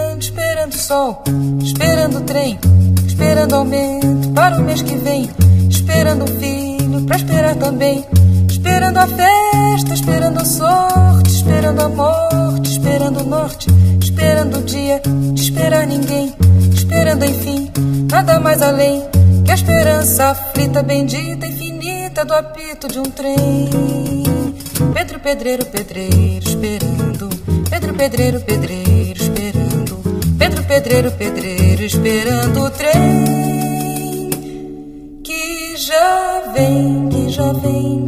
[0.85, 1.23] sol,
[1.63, 2.59] esperando o trem,
[3.07, 5.31] esperando aumento para o mês que vem,
[5.71, 8.05] esperando um filho para esperar também.
[8.51, 13.69] Esperando a festa, esperando a sorte, esperando a morte, esperando o norte,
[14.01, 15.01] esperando o dia
[15.33, 16.35] de esperar ninguém,
[16.75, 17.71] esperando enfim,
[18.11, 19.03] nada mais além
[19.45, 23.71] que a esperança aflita, bendita, infinita do apito de um trem.
[24.93, 27.29] Pedro, pedreiro, pedreiro, esperando.
[27.71, 29.04] Pedro, pedreiro, pedreiro.
[30.45, 33.25] Pedro, pedreiro, pedreiro, esperando o trem
[35.25, 38.07] que já vem, que já vem,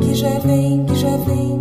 [0.84, 1.55] que já vem.